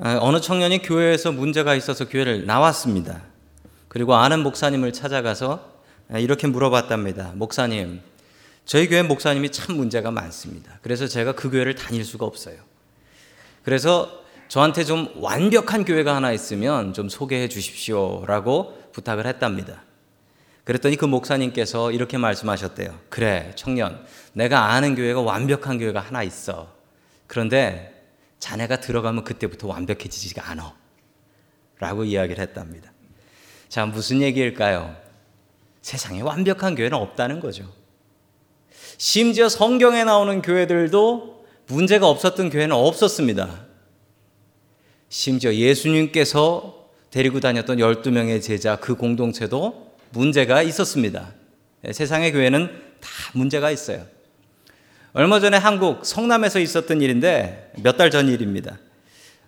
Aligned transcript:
아, 0.00 0.16
어느 0.20 0.40
청년이 0.40 0.82
교회에서 0.82 1.32
문제가 1.32 1.74
있어서 1.74 2.08
교회를 2.08 2.46
나왔습니다. 2.46 3.22
그리고 3.88 4.14
아는 4.14 4.44
목사님을 4.44 4.92
찾아가서 4.92 5.72
아, 6.10 6.18
이렇게 6.18 6.46
물어봤답니다. 6.46 7.32
목사님, 7.34 8.00
저희 8.64 8.88
교회 8.88 9.02
목사님이 9.02 9.50
참 9.50 9.76
문제가 9.76 10.12
많습니다. 10.12 10.78
그래서 10.82 11.08
제가 11.08 11.32
그 11.32 11.50
교회를 11.50 11.74
다닐 11.74 12.04
수가 12.04 12.26
없어요. 12.26 12.56
그래서 13.64 14.22
저한테 14.46 14.84
좀 14.84 15.08
완벽한 15.16 15.84
교회가 15.84 16.14
하나 16.14 16.30
있으면 16.30 16.92
좀 16.94 17.08
소개해 17.08 17.48
주십시오 17.48 18.24
라고 18.26 18.78
부탁을 18.92 19.26
했답니다. 19.26 19.82
그랬더니 20.62 20.96
그 20.96 21.06
목사님께서 21.06 21.90
이렇게 21.90 22.18
말씀하셨대요. 22.18 22.96
그래, 23.08 23.52
청년. 23.56 24.04
내가 24.32 24.66
아는 24.66 24.94
교회가 24.94 25.22
완벽한 25.22 25.78
교회가 25.78 25.98
하나 25.98 26.22
있어. 26.22 26.72
그런데 27.26 27.97
자네가 28.38 28.80
들어가면 28.80 29.24
그때부터 29.24 29.68
완벽해지지가 29.68 30.50
않아. 30.50 30.74
라고 31.78 32.04
이야기를 32.04 32.42
했답니다. 32.42 32.92
자, 33.68 33.86
무슨 33.86 34.22
얘기일까요? 34.22 34.96
세상에 35.82 36.20
완벽한 36.20 36.74
교회는 36.74 36.96
없다는 36.96 37.40
거죠. 37.40 37.72
심지어 38.96 39.48
성경에 39.48 40.04
나오는 40.04 40.42
교회들도 40.42 41.46
문제가 41.68 42.08
없었던 42.08 42.50
교회는 42.50 42.74
없었습니다. 42.74 43.66
심지어 45.08 45.54
예수님께서 45.54 46.90
데리고 47.10 47.40
다녔던 47.40 47.78
12명의 47.78 48.42
제자 48.42 48.76
그 48.76 48.96
공동체도 48.96 49.96
문제가 50.10 50.62
있었습니다. 50.62 51.32
네, 51.82 51.92
세상의 51.92 52.32
교회는 52.32 52.68
다 53.00 53.08
문제가 53.34 53.70
있어요. 53.70 54.06
얼마 55.18 55.40
전에 55.40 55.56
한국 55.56 56.06
성남에서 56.06 56.60
있었던 56.60 57.02
일인데 57.02 57.72
몇 57.82 57.96
달 57.96 58.08
전 58.12 58.28
일입니다. 58.28 58.78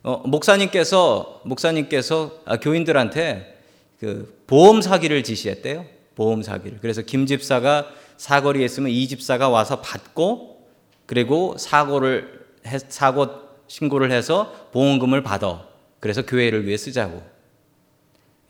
어, 0.03 0.17
목사님께서 0.27 1.43
목사님께서 1.45 2.41
아, 2.45 2.57
교인들한테 2.59 3.57
그 4.01 4.43
보험 4.49 4.83
사기를 4.83 5.23
지시했대요. 5.23 5.87
보험 6.17 6.43
사기를. 6.43 6.79
그래서 6.81 7.03
김 7.03 7.25
집사가 7.25 7.87
사거리에 8.17 8.65
있으면 8.65 8.91
이 8.91 9.07
집사가 9.07 9.49
와서 9.49 9.81
받고 9.81 10.67
그리고 11.07 11.57
사고를 11.57 12.41
해, 12.67 12.77
사고 12.89 13.29
신고를 13.69 14.11
해서 14.11 14.53
보험금을 14.73 15.23
받아. 15.23 15.69
그래서 16.01 16.23
교회를 16.27 16.67
위해 16.67 16.77
쓰자고. 16.77 17.23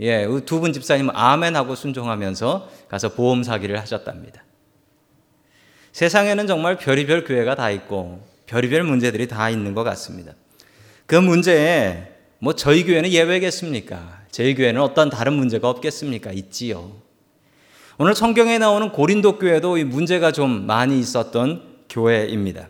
예, 0.00 0.26
두 0.46 0.60
분 0.60 0.72
집사님은 0.72 1.14
아멘 1.14 1.54
하고 1.54 1.74
순종하면서 1.74 2.70
가서 2.88 3.12
보험 3.12 3.42
사기를 3.42 3.78
하셨답니다. 3.78 4.42
세상에는 5.92 6.46
정말 6.46 6.76
별의별 6.76 7.24
교회가 7.24 7.54
다 7.54 7.70
있고 7.70 8.20
별의별 8.46 8.84
문제들이 8.84 9.28
다 9.28 9.50
있는 9.50 9.74
것 9.74 9.82
같습니다. 9.84 10.32
그 11.06 11.14
문제에 11.14 12.08
뭐 12.38 12.54
저희 12.54 12.84
교회는 12.84 13.10
예외겠습니까? 13.10 14.20
저희 14.30 14.54
교회는 14.54 14.80
어떤 14.80 15.10
다른 15.10 15.34
문제가 15.34 15.68
없겠습니까? 15.68 16.32
있지요. 16.32 16.92
오늘 17.98 18.14
성경에 18.14 18.58
나오는 18.58 18.90
고린도 18.92 19.38
교회도 19.38 19.76
이 19.76 19.84
문제가 19.84 20.32
좀 20.32 20.66
많이 20.66 20.98
있었던 20.98 21.62
교회입니다. 21.90 22.68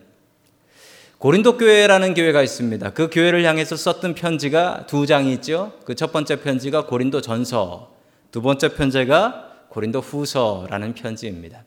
고린도 1.19 1.59
교회라는 1.59 2.15
교회가 2.15 2.43
있습니다. 2.43 2.91
그 2.91 3.11
교회를 3.13 3.45
향해서 3.45 3.77
썼던 3.77 4.15
편지가 4.15 4.87
두 4.87 5.07
장이 5.07 5.33
있죠. 5.35 5.73
그 5.85 5.95
첫 5.95 6.13
번째 6.13 6.41
편지가 6.41 6.87
고린도 6.87 7.21
전서, 7.21 7.95
두 8.33 8.41
번째 8.41 8.75
편지가 8.75 9.67
고린도 9.69 10.01
후서라는 10.01 10.95
편지입니다. 10.95 11.63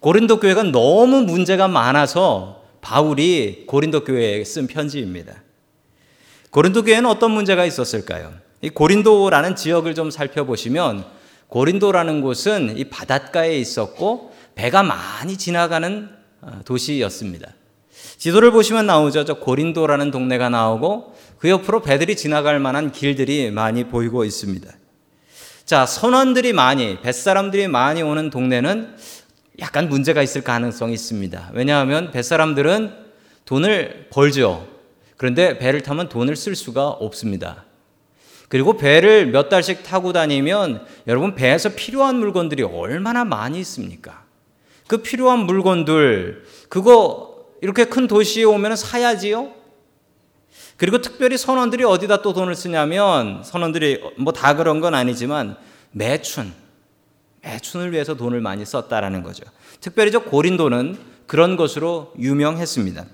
고린도 0.00 0.40
교회가 0.40 0.64
너무 0.64 1.22
문제가 1.22 1.68
많아서 1.68 2.62
바울이 2.80 3.64
고린도 3.66 4.04
교회에 4.04 4.44
쓴 4.44 4.66
편지입니다. 4.66 5.42
고린도 6.50 6.84
교회는 6.84 7.08
어떤 7.10 7.32
문제가 7.32 7.64
있었을까요? 7.64 8.32
이 8.62 8.68
고린도라는 8.70 9.56
지역을 9.56 9.94
좀 9.94 10.10
살펴보시면 10.10 11.04
고린도라는 11.48 12.20
곳은 12.22 12.78
이 12.78 12.84
바닷가에 12.84 13.58
있었고 13.58 14.32
배가 14.54 14.82
많이 14.82 15.36
지나가는 15.36 16.08
어, 16.40 16.60
도시였습니다. 16.64 17.52
지도를 18.18 18.50
보시면 18.50 18.86
나오죠. 18.86 19.24
저 19.24 19.34
고린도라는 19.34 20.10
동네가 20.10 20.48
나오고 20.48 21.14
그 21.38 21.48
옆으로 21.48 21.82
배들이 21.82 22.16
지나갈 22.16 22.58
만한 22.58 22.92
길들이 22.92 23.50
많이 23.50 23.84
보이고 23.84 24.24
있습니다. 24.24 24.70
자, 25.64 25.84
선원들이 25.84 26.52
많이, 26.52 27.00
뱃사람들이 27.00 27.68
많이 27.68 28.02
오는 28.02 28.30
동네는 28.30 28.96
약간 29.58 29.88
문제가 29.88 30.22
있을 30.22 30.42
가능성이 30.42 30.94
있습니다. 30.94 31.50
왜냐하면 31.54 32.10
뱃사람들은 32.10 32.92
돈을 33.44 34.08
벌죠. 34.10 34.66
그런데 35.16 35.58
배를 35.58 35.82
타면 35.82 36.08
돈을 36.08 36.36
쓸 36.36 36.54
수가 36.54 36.88
없습니다. 36.88 37.64
그리고 38.48 38.76
배를 38.76 39.26
몇 39.26 39.48
달씩 39.48 39.82
타고 39.82 40.12
다니면 40.12 40.84
여러분 41.06 41.34
배에서 41.34 41.70
필요한 41.70 42.16
물건들이 42.16 42.62
얼마나 42.62 43.24
많이 43.24 43.58
있습니까? 43.60 44.24
그 44.86 44.98
필요한 44.98 45.40
물건들 45.40 46.44
그거 46.68 47.46
이렇게 47.62 47.86
큰 47.86 48.06
도시에 48.06 48.44
오면 48.44 48.76
사야지요. 48.76 49.52
그리고 50.76 51.00
특별히 51.00 51.38
선원들이 51.38 51.84
어디다 51.84 52.20
또 52.22 52.34
돈을 52.34 52.54
쓰냐면 52.54 53.42
선원들이 53.42 54.02
뭐 54.18 54.32
다 54.32 54.54
그런 54.54 54.80
건 54.80 54.94
아니지만 54.94 55.56
매춘 55.92 56.52
매춘을 57.46 57.92
위해서 57.92 58.14
돈을 58.14 58.40
많이 58.40 58.66
썼다라는 58.66 59.22
거죠. 59.22 59.44
특별히 59.80 60.10
저 60.10 60.18
고린도는 60.20 60.98
그런 61.26 61.56
것으로 61.56 62.12
유명했습니다. 62.18 63.06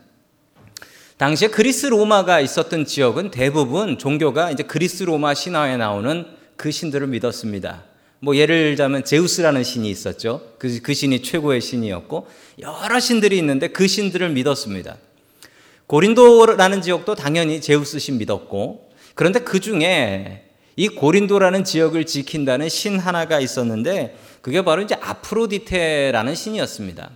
당시에 1.19 1.49
그리스 1.49 1.87
로마가 1.87 2.41
있었던 2.41 2.87
지역은 2.87 3.31
대부분 3.31 3.99
종교가 3.99 4.51
이제 4.51 4.63
그리스 4.63 5.03
로마 5.05 5.35
신화에 5.35 5.77
나오는 5.77 6.27
그 6.57 6.71
신들을 6.71 7.07
믿었습니다. 7.09 7.85
뭐 8.21 8.37
예를 8.37 8.71
들자면 8.71 9.05
제우스라는 9.05 9.65
신이 9.65 9.91
있었죠. 9.91 10.55
그, 10.59 10.81
그 10.81 10.95
신이 10.95 11.23
최고의 11.23 11.61
신이었고 11.61 12.29
여러 12.61 13.01
신들이 13.01 13.37
있는데 13.39 13.69
그 13.69 13.87
신들을 13.87 14.31
믿었습니다. 14.31 14.97
고린도라는 15.87 16.83
지역도 16.83 17.17
당연히 17.17 17.61
제우스 17.61 17.99
신 17.99 18.19
믿었고 18.19 18.91
그런데 19.15 19.41
그 19.41 19.61
중에 19.61 20.52
이 20.77 20.89
고린도라는 20.89 21.65
지역을 21.65 22.07
지킨다는 22.07 22.69
신 22.69 22.99
하나가 22.99 23.41
있었는데 23.41 24.17
그게 24.41 24.63
바로 24.63 24.83
이제 24.83 24.97
아프로디테라는 25.01 26.35
신이었습니다. 26.35 27.11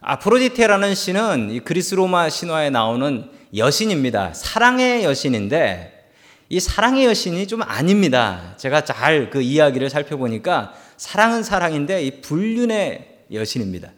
아프로디테라는 0.00 0.94
신은 0.94 1.50
이 1.50 1.60
그리스 1.60 1.94
로마 1.94 2.28
신화에 2.28 2.70
나오는 2.70 3.28
여신입니다. 3.56 4.34
사랑의 4.34 5.04
여신인데 5.04 5.92
이 6.48 6.60
사랑의 6.60 7.06
여신이 7.06 7.46
좀 7.48 7.62
아닙니다. 7.62 8.54
제가 8.56 8.84
잘 8.84 9.30
그 9.30 9.40
이야기를 9.40 9.90
살펴보니까 9.90 10.74
사랑은 10.96 11.42
사랑인데 11.42 12.04
이 12.04 12.20
불륜의 12.20 13.16
여신입니다. 13.32 13.90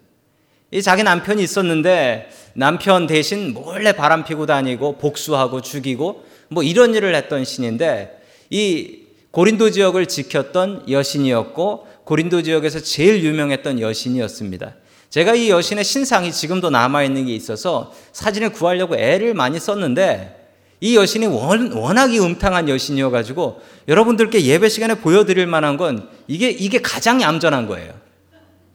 이 0.71 0.83
자기 0.83 1.03
남편이 1.03 1.43
있었는데 1.43 2.31
남편 2.55 3.07
대신 3.07 3.53
몰래 3.53 3.93
바람 3.93 4.25
피고 4.25 4.47
다니고 4.47 4.99
복수하고 4.99 5.61
죽이고 5.63 6.25
뭐 6.49 6.63
이런 6.63 6.95
일을 6.95 7.15
했던 7.15 7.45
신인데 7.45 8.18
이 8.51 9.01
고린도 9.31 9.71
지역을 9.71 10.07
지켰던 10.07 10.91
여신이었고 10.91 11.87
고린도 12.05 12.43
지역에서 12.43 12.81
제일 12.81 13.23
유명했던 13.23 13.81
여신이었습니다. 13.81 14.75
제가 15.11 15.35
이 15.35 15.51
여신의 15.51 15.85
신상이 15.85 16.33
지금도 16.33 16.71
남아 16.71 17.05
있는 17.05 17.27
게 17.27 17.35
있어서 17.35 17.95
사진을 18.13 18.51
구하려고 18.51 18.97
애를 18.97 19.35
많이 19.35 19.59
썼는데 19.59 20.37
이 20.81 20.97
여신이 20.97 21.27
워낙이 21.27 22.21
음탕한 22.21 22.69
여신이어 22.69 23.11
가지고 23.11 23.61
여러분들께 23.89 24.43
예배 24.43 24.69
시간에 24.69 24.95
보여 24.95 25.25
드릴 25.25 25.47
만한 25.47 25.77
건 25.77 26.09
이게, 26.29 26.51
이게 26.51 26.81
가장 26.81 27.21
얌전한 27.21 27.67
거예요. 27.67 27.93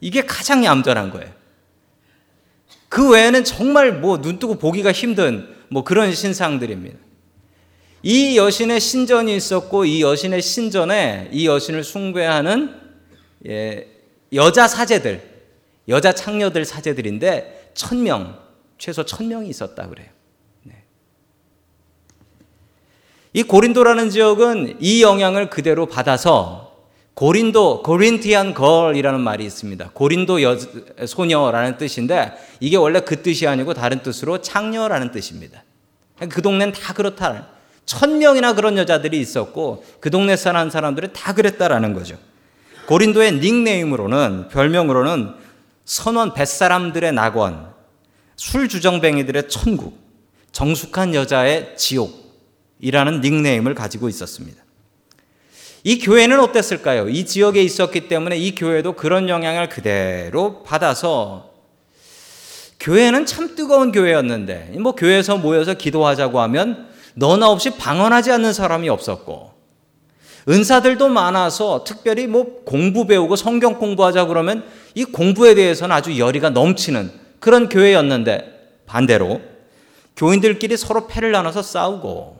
이게 0.01 0.22
가장 0.25 0.66
얌전한 0.66 1.12
거예요. 1.12 1.31
그 2.89 3.09
외에는 3.09 3.44
정말 3.44 3.94
뭐 3.94 4.22
눈 4.22 4.38
뜨고 4.38 4.56
보기가 4.59 4.91
힘든 4.91 5.47
뭐 5.69 5.83
그런 5.83 6.13
신상들입니다. 6.13 6.97
이 8.03 8.38
여신의 8.38 8.81
신전이 8.81 9.33
있었고 9.33 9.86
이 9.86 10.01
여신의 10.01 10.42
신전에 10.42 11.30
이 11.31 11.48
여신을 11.48 11.86
숭배하는 11.86 12.75
예, 13.48 13.88
여자 14.33 14.68
사제들, 14.68 15.22
여자 15.88 16.13
창녀들 16.13 16.66
사제들인데 16.66 17.72
천 17.74 18.04
명, 18.04 18.38
최소 18.77 19.06
천 19.06 19.30
명이 19.30 19.48
있었다 19.48 19.88
그래요. 19.88 20.07
네. 20.63 20.83
이 23.31 23.44
고린도라는 23.44 24.10
지역은 24.10 24.77
이 24.81 25.01
영향을 25.01 25.50
그대로 25.50 25.86
받아서 25.86 26.74
고린도, 27.13 27.83
고린티안 27.83 28.54
걸이라는 28.54 29.22
말이 29.22 29.45
있습니다. 29.45 29.92
고린도 29.94 30.42
여, 30.42 30.57
소녀라는 31.06 31.77
뜻인데 31.77 32.33
이게 32.60 32.75
원래 32.75 33.00
그 33.00 33.22
뜻이 33.22 33.48
아니고 33.48 33.74
다른 33.74 34.01
뜻으로 34.01 34.42
창녀라는 34.42 35.12
뜻입니다. 35.12 35.63
그 36.30 36.42
동네는 36.42 36.74
다 36.74 36.94
그렇다. 36.94 37.54
천 37.85 38.18
명이나 38.18 38.53
그런 38.53 38.77
여자들이 38.77 39.19
있었고 39.19 39.83
그 40.00 40.09
동네 40.09 40.35
사는 40.35 40.69
사람들은 40.69 41.13
다 41.13 41.33
그랬다라는 41.33 41.94
거죠. 41.94 42.18
고린도의 42.88 43.33
닉네임으로는 43.39 44.50
별명으로는 44.50 45.33
선원 45.85 46.33
뱃사람들의 46.33 47.12
낙원, 47.13 47.74
술 48.35 48.68
주정뱅이들의 48.68 49.50
천국, 49.50 49.97
정숙한 50.51 51.13
여자의 51.13 51.75
지옥 51.77 52.24
이라는 52.80 53.21
닉네임을 53.21 53.75
가지고 53.75 54.09
있었습니다. 54.09 54.63
이 55.86 56.00
교회는 56.00 56.39
어땠을까요? 56.39 57.09
이 57.09 57.25
지역에 57.25 57.62
있었기 57.62 58.07
때문에 58.07 58.38
이 58.38 58.56
교회도 58.56 58.94
그런 58.94 59.27
영향을 59.27 59.68
그대로 59.68 60.63
받아서 60.63 61.51
교회는 62.79 63.25
참 63.25 63.56
뜨거운 63.56 63.91
교회였는데 63.91 64.75
뭐 64.79 64.94
교회에서 64.94 65.38
모여서 65.38 65.74
기도하자고 65.74 66.39
하면 66.41 66.93
너나 67.15 67.50
없이 67.50 67.71
방언하지 67.77 68.31
않는 68.31 68.54
사람이 68.54 68.89
없었고 68.89 69.54
은사들도 70.50 71.07
많아서 71.10 71.83
특별히 71.83 72.27
뭐 72.27 72.63
공부 72.65 73.07
배우고 73.07 73.36
성경 73.36 73.80
공부하자 73.80 74.25
그러면 74.25 74.65
이 74.94 75.06
공부에 75.06 75.56
대해서는 75.56 75.95
아주 75.95 76.18
열의가 76.18 76.50
넘치는 76.50 77.12
그런 77.39 77.69
교회였는데 77.69 78.81
반대로 78.86 79.42
교인들끼리 80.15 80.77
서로 80.77 81.07
패를 81.07 81.31
나눠서 81.31 81.62
싸우고 81.62 82.38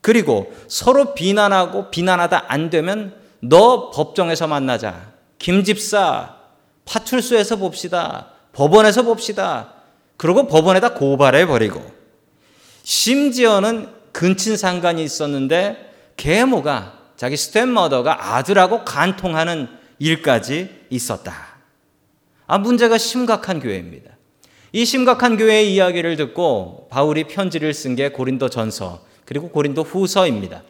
그리고 0.00 0.52
서로 0.66 1.14
비난하고 1.14 1.90
비난하다 1.90 2.44
안 2.48 2.70
되면 2.70 3.14
너 3.40 3.90
법정에서 3.90 4.46
만나자. 4.46 5.12
김 5.38 5.62
집사 5.64 6.36
파출소에서 6.84 7.56
봅시다. 7.56 8.28
법원에서 8.52 9.02
봅시다. 9.02 9.74
그리고 10.16 10.46
법원에다 10.46 10.94
고발해 10.94 11.46
버리고 11.46 11.82
심지어는 12.90 13.86
근친 14.10 14.56
상간이 14.56 15.04
있었는데 15.04 15.92
계모가 16.16 16.98
자기 17.16 17.36
스탠머더가 17.36 18.34
아들하고 18.34 18.84
간통하는 18.84 19.68
일까지 20.00 20.68
있었다. 20.90 21.32
아 22.48 22.58
문제가 22.58 22.98
심각한 22.98 23.60
교회입니다. 23.60 24.10
이 24.72 24.84
심각한 24.84 25.36
교회의 25.36 25.72
이야기를 25.72 26.16
듣고 26.16 26.88
바울이 26.90 27.28
편지를 27.28 27.72
쓴 27.74 27.94
게 27.94 28.08
고린도 28.08 28.48
전서 28.48 29.04
그리고 29.24 29.50
고린도 29.50 29.84
후서입니다. 29.84 30.64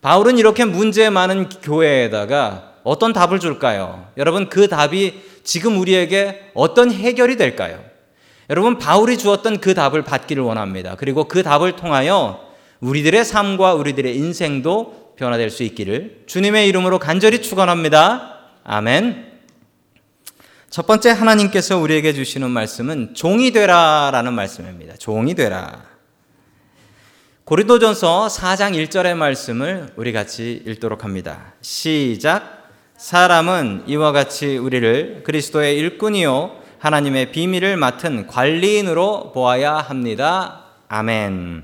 바울은 0.00 0.38
이렇게 0.38 0.64
문제 0.64 1.10
많은 1.10 1.50
교회에다가 1.50 2.76
어떤 2.82 3.12
답을 3.12 3.40
줄까요? 3.40 4.08
여러분 4.16 4.48
그 4.48 4.68
답이 4.68 5.20
지금 5.44 5.78
우리에게 5.78 6.50
어떤 6.54 6.90
해결이 6.90 7.36
될까요? 7.36 7.91
여러분 8.52 8.76
바울이 8.76 9.16
주었던 9.16 9.62
그 9.62 9.72
답을 9.72 10.02
받기를 10.02 10.42
원합니다. 10.42 10.94
그리고 10.98 11.24
그 11.24 11.42
답을 11.42 11.74
통하여 11.74 12.52
우리들의 12.80 13.24
삶과 13.24 13.72
우리들의 13.72 14.14
인생도 14.14 15.14
변화될 15.16 15.48
수 15.48 15.62
있기를 15.62 16.24
주님의 16.26 16.68
이름으로 16.68 16.98
간절히 16.98 17.40
축원합니다. 17.40 18.40
아멘. 18.62 19.32
첫 20.68 20.86
번째 20.86 21.12
하나님께서 21.12 21.78
우리에게 21.78 22.12
주시는 22.12 22.50
말씀은 22.50 23.14
종이 23.14 23.52
되라라는 23.52 24.34
말씀입니다. 24.34 24.96
종이 24.98 25.34
되라. 25.34 25.84
고린도전서 27.44 28.26
4장 28.26 28.74
1절의 28.86 29.14
말씀을 29.14 29.94
우리 29.96 30.12
같이 30.12 30.62
읽도록 30.66 31.04
합니다. 31.04 31.54
시작. 31.62 32.68
사람은 32.98 33.84
이와 33.86 34.12
같이 34.12 34.58
우리를 34.58 35.22
그리스도의 35.24 35.78
일꾼이요 35.78 36.60
하나님의 36.82 37.30
비밀을 37.30 37.76
맡은 37.76 38.26
관리인으로 38.26 39.30
보아야 39.32 39.76
합니다. 39.76 40.64
아멘. 40.88 41.62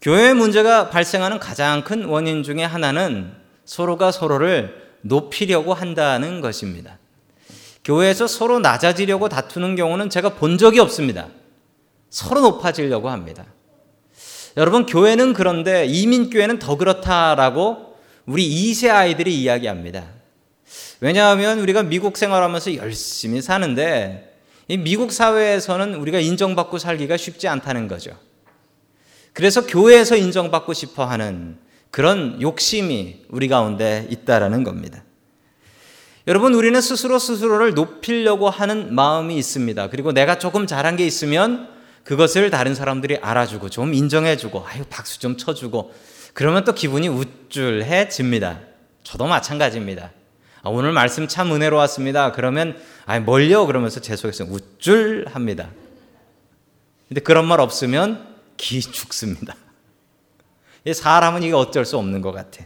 교회 0.00 0.32
문제가 0.32 0.88
발생하는 0.88 1.38
가장 1.38 1.84
큰 1.84 2.06
원인 2.06 2.42
중에 2.42 2.64
하나는 2.64 3.34
서로가 3.66 4.12
서로를 4.12 4.94
높이려고 5.02 5.74
한다는 5.74 6.40
것입니다. 6.40 6.96
교회에서 7.84 8.26
서로 8.26 8.60
낮아지려고 8.60 9.28
다투는 9.28 9.76
경우는 9.76 10.08
제가 10.08 10.30
본 10.36 10.56
적이 10.56 10.80
없습니다. 10.80 11.28
서로 12.08 12.40
높아지려고 12.40 13.10
합니다. 13.10 13.44
여러분 14.56 14.86
교회는 14.86 15.34
그런데 15.34 15.84
이민교회는 15.84 16.60
더 16.60 16.78
그렇다라고 16.78 17.94
우리 18.24 18.48
2세 18.48 18.88
아이들이 18.88 19.34
이야기합니다. 19.34 20.19
왜냐하면 21.00 21.58
우리가 21.60 21.82
미국 21.82 22.16
생활하면서 22.16 22.76
열심히 22.76 23.40
사는데 23.40 24.38
이 24.68 24.76
미국 24.76 25.12
사회에서는 25.12 25.94
우리가 25.94 26.20
인정받고 26.20 26.78
살기가 26.78 27.16
쉽지 27.16 27.48
않다는 27.48 27.88
거죠. 27.88 28.12
그래서 29.32 29.66
교회에서 29.66 30.16
인정받고 30.16 30.74
싶어 30.74 31.04
하는 31.04 31.58
그런 31.90 32.40
욕심이 32.40 33.24
우리 33.28 33.48
가운데 33.48 34.06
있다라는 34.10 34.62
겁니다. 34.62 35.02
여러분, 36.26 36.54
우리는 36.54 36.80
스스로 36.80 37.18
스스로를 37.18 37.74
높이려고 37.74 38.50
하는 38.50 38.94
마음이 38.94 39.36
있습니다. 39.36 39.88
그리고 39.88 40.12
내가 40.12 40.38
조금 40.38 40.66
잘한 40.66 40.96
게 40.96 41.06
있으면 41.06 41.68
그것을 42.04 42.50
다른 42.50 42.74
사람들이 42.74 43.18
알아주고 43.18 43.70
좀 43.70 43.94
인정해주고 43.94 44.64
아유 44.66 44.84
박수 44.88 45.18
좀 45.18 45.36
쳐주고 45.36 45.92
그러면 46.32 46.64
또 46.64 46.72
기분이 46.72 47.08
우쭐해집니다. 47.08 48.60
저도 49.02 49.26
마찬가지입니다. 49.26 50.10
아, 50.62 50.68
오늘 50.68 50.92
말씀 50.92 51.26
참 51.26 51.52
은혜로웠습니다. 51.52 52.32
그러면 52.32 52.78
아 53.06 53.18
뭘요? 53.18 53.66
그러면서 53.66 54.00
제 54.00 54.14
속에서 54.14 54.44
우쭐합니다. 54.44 55.70
근데 57.08 57.20
그런 57.20 57.46
말 57.46 57.60
없으면 57.60 58.26
기 58.56 58.80
죽습니다. 58.80 59.56
사람은 60.92 61.42
이게 61.42 61.54
어쩔 61.54 61.84
수 61.84 61.96
없는 61.96 62.20
것 62.20 62.32
같아. 62.32 62.64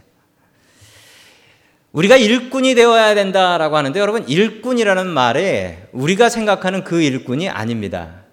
우리가 1.93 2.17
일꾼이 2.17 2.75
되어야 2.75 3.15
된다라고 3.15 3.77
하는데 3.77 3.97
여러분 3.97 4.27
일꾼이라는 4.27 5.07
말에 5.07 5.87
우리가 5.93 6.27
생각하는 6.27 6.83
그 6.83 7.01
일꾼이 7.01 7.47
아닙니다. 7.47 8.23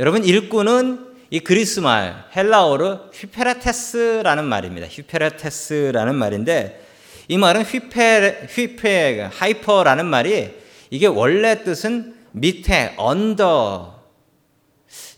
여러분 0.00 0.24
일꾼은 0.24 1.06
이 1.30 1.40
그리스 1.40 1.78
말 1.80 2.24
헬라어로 2.34 3.10
휘페라테스라는 3.14 4.44
말입니다. 4.44 4.88
휘페라테스라는 4.88 6.16
말인데 6.16 6.85
이 7.28 7.38
말은 7.38 7.62
휘페 7.62 8.46
휘페 8.50 9.30
하이퍼라는 9.32 10.06
말이 10.06 10.50
이게 10.90 11.06
원래 11.06 11.62
뜻은 11.64 12.14
밑에 12.32 12.94
under 12.96 13.96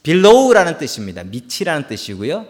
below라는 0.03 0.79
뜻입니다. 0.79 1.25
밑이라는 1.25 1.87
뜻이고요. 1.89 2.47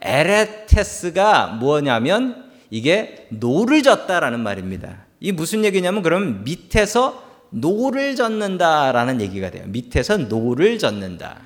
에레테스가 0.00 1.48
뭐냐면 1.60 2.50
이게 2.70 3.26
노를 3.30 3.82
젓다라는 3.82 4.40
말입니다. 4.40 5.06
이 5.18 5.32
무슨 5.32 5.64
얘기냐면 5.64 6.02
그럼 6.02 6.44
밑에서 6.44 7.24
노를 7.50 8.14
젓는다라는 8.14 9.20
얘기가 9.20 9.50
돼요. 9.50 9.64
밑에서 9.66 10.16
노를 10.16 10.78
젓는다. 10.78 11.40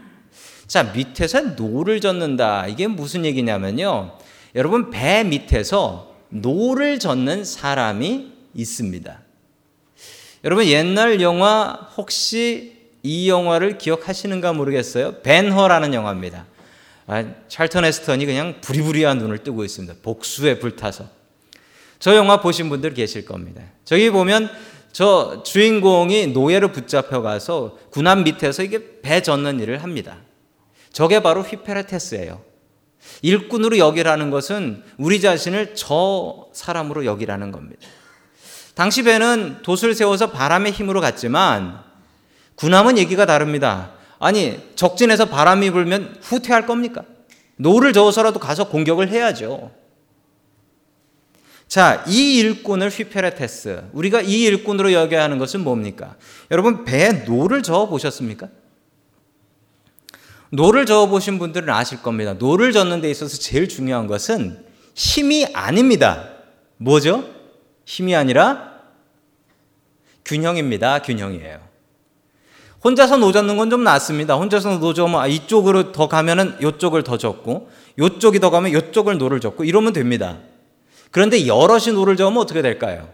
자, 0.67 0.83
밑에서 0.83 1.41
노를 1.57 2.01
젓는다. 2.01 2.67
이게 2.67 2.87
무슨 2.87 3.25
얘기냐면요. 3.25 4.19
여러분, 4.55 4.91
배 4.91 5.25
밑에서 5.25 6.14
노를 6.35 6.99
젓는 6.99 7.45
사람이 7.45 8.33
있습니다. 8.55 9.21
여러분, 10.43 10.67
옛날 10.67 11.21
영화 11.21 11.89
혹시 11.97 12.77
이 13.03 13.29
영화를 13.29 13.79
기억하시는가 13.79 14.53
모르겠어요. 14.53 15.23
벤허라는 15.23 15.95
영화입니다. 15.95 16.47
아, 17.07 17.25
찰턴 17.49 17.85
에스턴이 17.85 18.27
그냥 18.27 18.61
부리부리한 18.61 19.19
눈을 19.19 19.39
뜨고 19.45 19.65
있습니다. 19.65 19.95
복수에 20.03 20.59
불타서. 20.59 21.09
저 21.99 22.17
영화 22.17 22.41
보신 22.41 22.69
분들 22.69 22.95
계실 22.95 23.25
겁니다. 23.25 23.63
저기 23.85 24.11
보면 24.11 24.51
저 24.93 25.43
주인공이 25.45 26.29
노예로 26.29 26.73
붙잡혀 26.73 27.23
가서 27.23 27.79
군함 27.91 28.25
밑에서 28.25 28.63
이게 28.63 29.01
배 29.03 29.23
젓는 29.23 29.61
일을 29.61 29.83
합니다. 29.83 30.19
저게 30.93 31.23
바로 31.23 31.43
휘페레테스예요. 31.43 32.54
일꾼으로 33.23 33.79
여기라는 33.79 34.31
것은 34.31 34.83
우리 34.99 35.21
자신을 35.21 35.75
저 35.75 36.47
사람으로 36.53 37.05
여기라는 37.05 37.53
겁니다. 37.53 37.87
당시 38.75 39.03
배는 39.03 39.63
돛을 39.63 39.95
세워서 39.95 40.31
바람의 40.31 40.73
힘으로 40.73 41.01
갔지만 41.01 41.81
군함은 42.57 42.99
얘기가 42.99 43.27
다릅니다. 43.27 43.93
아니 44.19 44.59
적진에서 44.75 45.27
바람이 45.27 45.71
불면 45.71 46.17
후퇴할 46.21 46.67
겁니까? 46.67 47.05
노를 47.57 47.93
저어서라도 47.93 48.41
가서 48.41 48.69
공격을 48.69 49.09
해야죠. 49.09 49.71
자, 51.67 52.05
이 52.07 52.39
일꾼을 52.39 52.91
휘페레테스. 52.91 53.85
우리가 53.93 54.21
이 54.21 54.43
일꾼으로 54.43 54.93
여겨야 54.93 55.23
하는 55.23 55.39
것은 55.39 55.65
뭡니까? 55.65 56.17
여러분, 56.51 56.85
배에 56.85 57.25
노를 57.27 57.63
저어 57.63 57.89
보셨습니까? 57.89 58.49
노를 60.55 60.87
저어 60.87 61.07
보신 61.07 61.39
분들은 61.39 61.69
아실 61.69 62.01
겁니다. 62.01 62.35
노를 62.35 62.73
젓는 62.73 63.01
데 63.01 63.11
있어서 63.11 63.37
제일 63.39 63.69
중요한 63.69 64.07
것은 64.07 64.65
힘이 64.95 65.47
아닙니다. 65.53 66.29
뭐죠? 66.77 67.25
힘이 67.85 68.15
아니라 68.15 68.75
균형입니다. 70.25 71.03
균형이에요. 71.03 71.61
혼자서 72.85 73.17
노 73.17 73.33
젓는 73.33 73.57
건 73.57 73.71
좀 73.71 73.83
낫습니다. 73.83 74.37
혼자서 74.37 74.79
노 74.79 74.95
젓으면 74.95 75.21
아, 75.21 75.27
이쪽으로 75.27 75.91
더 75.93 76.07
가면은 76.07 76.57
이쪽을 76.63 77.03
더 77.03 77.19
젓고 77.19 77.71
이쪽이 77.99 78.39
더 78.41 78.51
가면 78.51 78.77
이쪽을 78.77 79.19
노를 79.19 79.41
젓고 79.41 79.65
이러면 79.65 79.93
됩니다. 79.93 80.39
그런데 81.11 81.47
여럿이 81.47 81.93
노를 81.93 82.17
저으면 82.17 82.39
어떻게 82.41 82.63
될까요? 82.63 83.09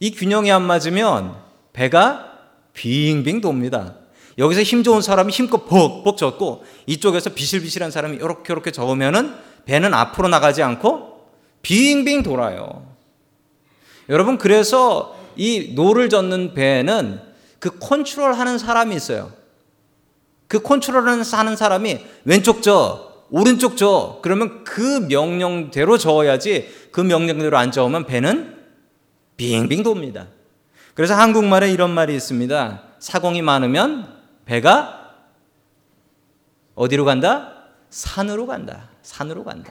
이 0.00 0.10
균형이 0.10 0.50
안 0.52 0.62
맞으면 0.62 1.36
배가 1.72 2.32
빙빙 2.74 3.40
돕니다. 3.40 3.94
여기서 4.38 4.62
힘 4.62 4.84
좋은 4.84 5.02
사람이 5.02 5.32
힘껏 5.32 5.66
벅벅 5.66 6.16
젓고 6.16 6.64
이쪽에서 6.86 7.30
비실비실한 7.30 7.90
사람이 7.90 8.16
이렇게 8.16 8.52
이렇게 8.52 8.70
저으면은 8.70 9.34
배는 9.66 9.92
앞으로 9.92 10.28
나가지 10.28 10.62
않고 10.62 11.28
빙빙 11.62 12.22
돌아요. 12.22 12.86
여러분 14.08 14.38
그래서 14.38 15.16
이 15.36 15.72
노를 15.74 16.08
젓는 16.08 16.54
배는 16.54 17.20
그 17.58 17.78
컨트롤 17.78 18.34
하는 18.34 18.58
사람이 18.58 18.94
있어요. 18.94 19.32
그 20.46 20.62
컨트롤하는 20.62 21.24
사람이 21.24 21.98
왼쪽 22.24 22.62
저, 22.62 23.24
오른쪽 23.30 23.76
저, 23.76 24.20
그러면 24.22 24.64
그 24.64 25.06
명령대로 25.08 25.98
저어야지 25.98 26.68
그 26.90 27.02
명령대로 27.02 27.58
안 27.58 27.70
저으면 27.70 28.06
배는 28.06 28.56
빙빙 29.36 29.82
돕니다. 29.82 30.28
그래서 30.94 31.14
한국말에 31.14 31.70
이런 31.70 31.90
말이 31.90 32.14
있습니다. 32.14 32.82
사공이 32.98 33.42
많으면 33.42 34.17
배가 34.48 35.12
어디로 36.74 37.04
간다? 37.04 37.52
산으로 37.90 38.46
간다. 38.46 38.88
산으로 39.02 39.44
간다. 39.44 39.70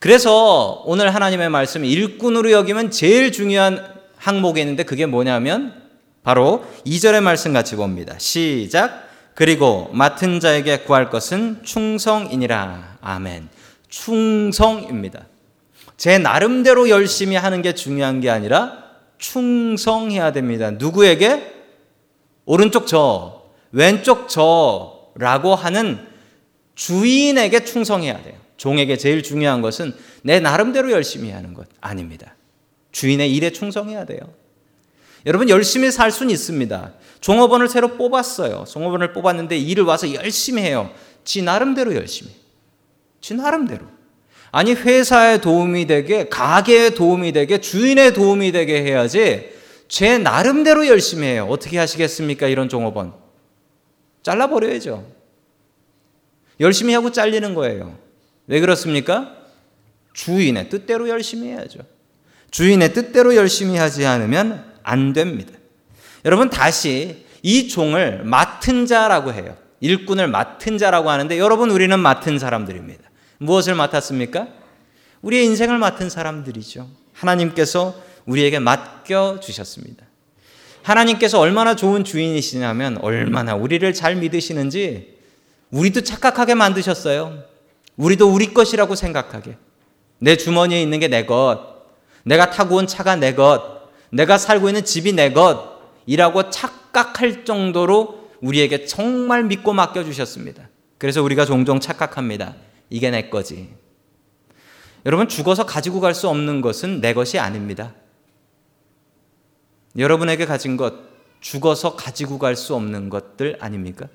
그래서 0.00 0.82
오늘 0.84 1.14
하나님의 1.14 1.48
말씀 1.48 1.84
일꾼으로 1.84 2.50
여기면 2.50 2.90
제일 2.90 3.30
중요한 3.30 3.86
항목이 4.16 4.60
있는데 4.60 4.82
그게 4.82 5.06
뭐냐면 5.06 5.80
바로 6.24 6.64
2절의 6.84 7.22
말씀 7.22 7.52
같이 7.52 7.76
봅니다. 7.76 8.18
시작. 8.18 9.08
그리고 9.34 9.88
맡은 9.92 10.40
자에게 10.40 10.78
구할 10.78 11.08
것은 11.08 11.62
충성이니라. 11.62 12.98
아멘. 13.00 13.48
충성입니다. 13.90 15.26
제 15.96 16.18
나름대로 16.18 16.88
열심히 16.88 17.36
하는 17.36 17.62
게 17.62 17.74
중요한 17.74 18.20
게 18.20 18.28
아니라 18.28 18.82
충성해야 19.18 20.32
됩니다. 20.32 20.72
누구에게? 20.72 21.61
오른쪽 22.44 22.86
저, 22.86 23.42
왼쪽 23.70 24.28
저라고 24.28 25.54
하는 25.54 26.06
주인에게 26.74 27.64
충성해야 27.64 28.22
돼요. 28.22 28.34
종에게 28.56 28.96
제일 28.96 29.22
중요한 29.22 29.60
것은 29.60 29.94
내 30.22 30.40
나름대로 30.40 30.90
열심히 30.92 31.30
하는 31.30 31.54
것 31.54 31.66
아닙니다. 31.80 32.36
주인의 32.92 33.34
일에 33.34 33.50
충성해야 33.50 34.04
돼요. 34.04 34.20
여러분 35.26 35.48
열심히 35.48 35.90
살 35.90 36.10
수는 36.10 36.32
있습니다. 36.32 36.92
종업원을 37.20 37.68
새로 37.68 37.96
뽑았어요. 37.96 38.64
종업원을 38.68 39.12
뽑았는데 39.12 39.56
일을 39.56 39.84
와서 39.84 40.12
열심히 40.14 40.62
해요. 40.62 40.92
지 41.24 41.42
나름대로 41.42 41.94
열심히. 41.94 42.32
지 43.20 43.34
나름대로. 43.34 43.86
아니 44.50 44.74
회사에 44.74 45.40
도움이 45.40 45.86
되게 45.86 46.28
가게에 46.28 46.90
도움이 46.90 47.32
되게 47.32 47.58
주인의 47.58 48.12
도움이 48.12 48.52
되게 48.52 48.82
해야지 48.82 49.51
제 49.92 50.16
나름대로 50.16 50.86
열심히 50.86 51.26
해요. 51.26 51.46
어떻게 51.50 51.76
하시겠습니까? 51.76 52.48
이런 52.48 52.70
종업원. 52.70 53.12
잘라버려야죠. 54.22 55.06
열심히 56.60 56.94
하고 56.94 57.12
잘리는 57.12 57.54
거예요. 57.54 57.98
왜 58.46 58.60
그렇습니까? 58.60 59.36
주인의 60.14 60.70
뜻대로 60.70 61.10
열심히 61.10 61.48
해야죠. 61.48 61.80
주인의 62.50 62.94
뜻대로 62.94 63.36
열심히 63.36 63.76
하지 63.76 64.06
않으면 64.06 64.64
안 64.82 65.12
됩니다. 65.12 65.52
여러분 66.24 66.48
다시 66.48 67.26
이 67.42 67.68
종을 67.68 68.24
맡은 68.24 68.86
자라고 68.86 69.34
해요. 69.34 69.58
일꾼을 69.80 70.26
맡은 70.26 70.78
자라고 70.78 71.10
하는데 71.10 71.38
여러분 71.38 71.70
우리는 71.70 72.00
맡은 72.00 72.38
사람들입니다. 72.38 73.10
무엇을 73.36 73.74
맡았습니까? 73.74 74.48
우리의 75.20 75.44
인생을 75.44 75.76
맡은 75.76 76.08
사람들이죠. 76.08 76.88
하나님께서 77.12 78.10
우리에게 78.26 78.58
맡겨 78.58 79.40
주셨습니다. 79.40 80.06
하나님께서 80.82 81.38
얼마나 81.38 81.76
좋은 81.76 82.04
주인이시냐면 82.04 82.98
얼마나 83.02 83.54
우리를 83.54 83.92
잘 83.94 84.16
믿으시는지 84.16 85.16
우리도 85.70 86.02
착각하게 86.02 86.54
만드셨어요. 86.54 87.44
우리도 87.96 88.32
우리 88.32 88.52
것이라고 88.52 88.94
생각하게. 88.94 89.56
내 90.18 90.36
주머니에 90.36 90.82
있는 90.82 90.98
게 91.00 91.08
내 91.08 91.24
것. 91.24 91.72
내가 92.24 92.50
타고 92.50 92.76
온 92.76 92.86
차가 92.86 93.16
내 93.16 93.34
것. 93.34 93.90
내가 94.10 94.38
살고 94.38 94.68
있는 94.68 94.84
집이 94.84 95.12
내 95.12 95.32
것이라고 95.32 96.50
착각할 96.50 97.44
정도로 97.44 98.30
우리에게 98.40 98.86
정말 98.86 99.44
믿고 99.44 99.72
맡겨주셨습니다. 99.72 100.68
그래서 100.98 101.22
우리가 101.22 101.44
종종 101.44 101.80
착각합니다. 101.80 102.54
이게 102.90 103.10
내 103.10 103.28
거지. 103.30 103.70
여러분, 105.06 105.28
죽어서 105.28 105.64
가지고 105.66 106.00
갈 106.00 106.14
수 106.14 106.28
없는 106.28 106.60
것은 106.60 107.00
내 107.00 107.14
것이 107.14 107.38
아닙니다. 107.38 107.94
여러분에게 109.98 110.46
가진 110.46 110.76
것, 110.76 110.94
죽어서 111.40 111.96
가지고 111.96 112.38
갈 112.38 112.56
수 112.56 112.74
없는 112.74 113.08
것들 113.10 113.58
아닙니까? 113.60 114.06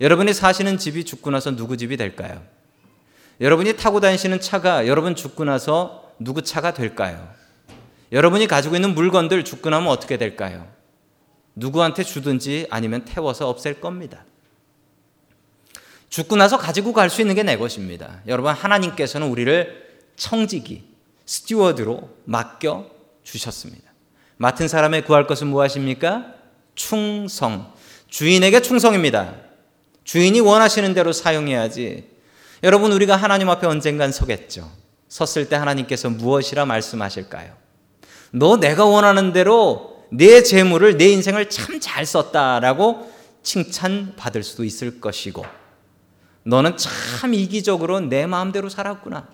여러분이 0.00 0.34
사시는 0.34 0.78
집이 0.78 1.04
죽고 1.04 1.30
나서 1.30 1.54
누구 1.56 1.76
집이 1.76 1.96
될까요? 1.96 2.42
여러분이 3.40 3.76
타고 3.76 4.00
다니시는 4.00 4.40
차가 4.40 4.86
여러분 4.86 5.14
죽고 5.14 5.44
나서 5.44 6.12
누구 6.18 6.42
차가 6.42 6.74
될까요? 6.74 7.28
여러분이 8.12 8.46
가지고 8.46 8.74
있는 8.76 8.94
물건들 8.94 9.44
죽고 9.44 9.70
나면 9.70 9.88
어떻게 9.88 10.16
될까요? 10.16 10.66
누구한테 11.54 12.02
주든지 12.02 12.66
아니면 12.70 13.04
태워서 13.04 13.48
없앨 13.48 13.80
겁니다. 13.80 14.24
죽고 16.08 16.36
나서 16.36 16.56
가지고 16.58 16.92
갈 16.92 17.08
수 17.10 17.20
있는 17.20 17.34
게 17.34 17.42
내 17.42 17.56
것입니다. 17.56 18.20
여러분, 18.26 18.52
하나님께서는 18.52 19.28
우리를 19.28 19.86
청지기, 20.16 20.84
steward로 21.24 22.08
맡겨 22.24 22.90
주셨습니다. 23.24 23.85
맡은 24.36 24.68
사람의 24.68 25.04
구할 25.04 25.26
것은 25.26 25.46
무엇입니까? 25.48 26.26
충성. 26.74 27.72
주인에게 28.08 28.60
충성입니다. 28.62 29.34
주인이 30.04 30.40
원하시는 30.40 30.94
대로 30.94 31.12
사용해야지. 31.12 32.08
여러분, 32.62 32.92
우리가 32.92 33.16
하나님 33.16 33.50
앞에 33.50 33.66
언젠간 33.66 34.12
서겠죠. 34.12 34.70
섰을 35.08 35.48
때 35.48 35.56
하나님께서 35.56 36.10
무엇이라 36.10 36.66
말씀하실까요? 36.66 37.52
너 38.32 38.58
내가 38.58 38.84
원하는 38.84 39.32
대로 39.32 40.04
내 40.10 40.42
재물을 40.42 40.96
내 40.96 41.08
인생을 41.08 41.48
참 41.48 41.80
잘 41.80 42.04
썼다라고 42.04 43.10
칭찬받을 43.42 44.42
수도 44.42 44.64
있을 44.64 45.00
것이고 45.00 45.46
너는 46.42 46.76
참 46.76 47.32
이기적으로 47.32 48.00
내 48.00 48.26
마음대로 48.26 48.68
살았구나. 48.68 49.28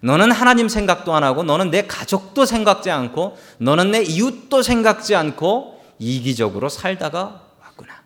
너는 0.00 0.30
하나님 0.30 0.68
생각도 0.68 1.14
안 1.14 1.24
하고 1.24 1.42
너는 1.42 1.70
내 1.70 1.86
가족도 1.86 2.44
생각지 2.46 2.90
않고 2.90 3.36
너는 3.58 3.90
내 3.90 4.02
이웃도 4.02 4.62
생각지 4.62 5.14
않고 5.14 5.82
이기적으로 5.98 6.68
살다가 6.68 7.48
왔구나. 7.60 8.02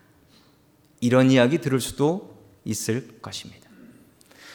이런 0.99 1.29
이야기 1.29 1.59
들을 1.59 1.79
수도 1.79 2.35
있을 2.65 3.21
것입니다. 3.21 3.69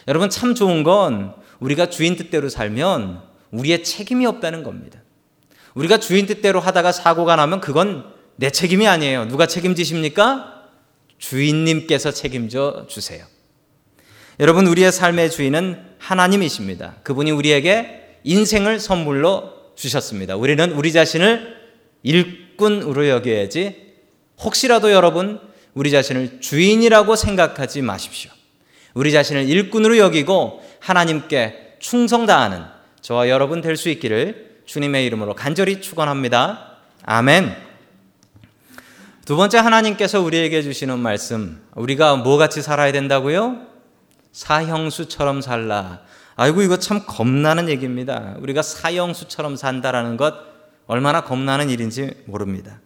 여러분 0.08 0.30
참 0.30 0.54
좋은 0.54 0.82
건 0.82 1.34
우리가 1.60 1.90
주인 1.90 2.16
뜻대로 2.16 2.48
살면 2.48 3.22
우리의 3.50 3.84
책임이 3.84 4.26
없다는 4.26 4.62
겁니다. 4.62 5.00
우리가 5.74 5.98
주인 5.98 6.26
뜻대로 6.26 6.60
하다가 6.60 6.92
사고가 6.92 7.36
나면 7.36 7.60
그건 7.60 8.12
내 8.36 8.50
책임이 8.50 8.86
아니에요. 8.86 9.28
누가 9.28 9.46
책임지십니까? 9.46 10.64
주인님께서 11.18 12.12
책임져 12.12 12.86
주세요. 12.88 13.24
여러분, 14.40 14.66
우리의 14.66 14.92
삶의 14.92 15.30
주인은 15.30 15.87
하나님이십니다. 16.08 16.94
그분이 17.02 17.30
우리에게 17.32 18.18
인생을 18.24 18.80
선물로 18.80 19.52
주셨습니다. 19.76 20.36
우리는 20.36 20.72
우리 20.72 20.90
자신을 20.90 21.56
일꾼으로 22.02 23.08
여겨야지 23.08 23.92
혹시라도 24.40 24.90
여러분 24.90 25.38
우리 25.74 25.90
자신을 25.90 26.40
주인이라고 26.40 27.14
생각하지 27.14 27.82
마십시오. 27.82 28.30
우리 28.94 29.12
자신을 29.12 29.48
일꾼으로 29.50 29.98
여기고 29.98 30.62
하나님께 30.80 31.76
충성 31.78 32.24
다하는 32.24 32.62
저와 33.02 33.28
여러분 33.28 33.60
될 33.60 33.76
수 33.76 33.90
있기를 33.90 34.62
주님의 34.64 35.04
이름으로 35.06 35.34
간절히 35.34 35.80
축원합니다. 35.82 36.78
아멘. 37.02 37.54
두 39.26 39.36
번째 39.36 39.58
하나님께서 39.58 40.22
우리에게 40.22 40.62
주시는 40.62 40.98
말씀. 40.98 41.62
우리가 41.74 42.16
뭐 42.16 42.38
같이 42.38 42.62
살아야 42.62 42.92
된다고요? 42.92 43.68
사형수처럼 44.32 45.40
살라. 45.40 46.00
아이고 46.36 46.62
이거 46.62 46.78
참 46.78 47.04
겁나는 47.06 47.68
얘기입니다. 47.68 48.34
우리가 48.38 48.62
사형수처럼 48.62 49.56
산다라는 49.56 50.16
것 50.16 50.34
얼마나 50.86 51.22
겁나는 51.22 51.70
일인지 51.70 52.22
모릅니다. 52.26 52.80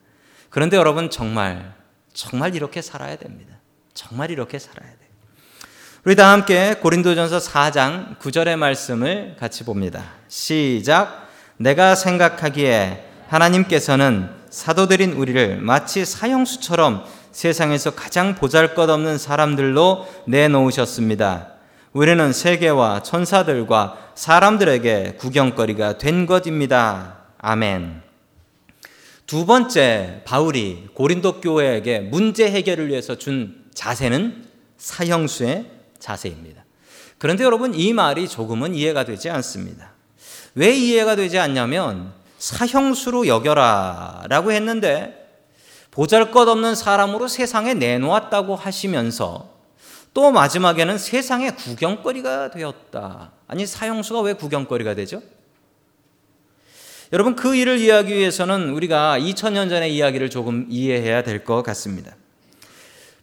그런데 0.50 0.76
여러분 0.76 1.10
정말 1.10 1.74
정말 2.12 2.54
이렇게 2.54 2.82
살아야 2.82 3.16
됩니다. 3.16 3.56
정말 3.94 4.30
이렇게 4.30 4.58
살아야 4.58 4.88
돼요. 4.88 4.98
우리 6.04 6.16
다 6.16 6.32
함께 6.32 6.74
고린도전서 6.74 7.38
4장 7.38 8.18
9절의 8.18 8.56
말씀을 8.56 9.36
같이 9.38 9.64
봅니다. 9.64 10.02
시작 10.28 11.28
내가 11.58 11.94
생각하기에 11.94 13.08
하나님께서는 13.28 14.30
사도들인 14.50 15.12
우리를 15.12 15.58
마치 15.60 16.04
사형수처럼 16.04 17.04
세상에서 17.32 17.94
가장 17.94 18.34
보잘 18.34 18.74
것 18.74 18.88
없는 18.88 19.18
사람들로 19.18 20.06
내놓으셨습니다. 20.26 21.48
우리는 21.92 22.32
세계와 22.32 23.02
천사들과 23.02 24.12
사람들에게 24.14 25.16
구경거리가 25.18 25.98
된 25.98 26.26
것입니다. 26.26 27.18
아멘. 27.38 28.02
두 29.26 29.46
번째 29.46 30.22
바울이 30.24 30.88
고린도 30.94 31.40
교회에게 31.40 32.00
문제 32.00 32.50
해결을 32.50 32.88
위해서 32.88 33.16
준 33.16 33.64
자세는 33.74 34.44
사형수의 34.76 35.66
자세입니다. 35.98 36.64
그런데 37.18 37.44
여러분 37.44 37.74
이 37.74 37.92
말이 37.92 38.28
조금은 38.28 38.74
이해가 38.74 39.04
되지 39.04 39.30
않습니다. 39.30 39.92
왜 40.54 40.74
이해가 40.74 41.16
되지 41.16 41.38
않냐면 41.38 42.12
사형수로 42.38 43.26
여겨라 43.26 44.24
라고 44.28 44.52
했는데 44.52 45.21
보잘 45.92 46.32
것 46.32 46.48
없는 46.48 46.74
사람으로 46.74 47.28
세상에 47.28 47.74
내놓았다고 47.74 48.56
하시면서 48.56 49.52
또 50.12 50.32
마지막에는 50.32 50.98
세상의 50.98 51.54
구경거리가 51.56 52.50
되었다. 52.50 53.32
아니, 53.46 53.66
사형수가 53.66 54.20
왜 54.22 54.32
구경거리가 54.32 54.94
되죠? 54.94 55.22
여러분, 57.12 57.36
그 57.36 57.54
일을 57.54 57.78
이해하기 57.78 58.12
위해서는 58.12 58.70
우리가 58.70 59.18
2000년 59.18 59.68
전의 59.68 59.94
이야기를 59.94 60.30
조금 60.30 60.66
이해해야 60.68 61.22
될 61.22 61.44
것 61.44 61.62
같습니다. 61.62 62.16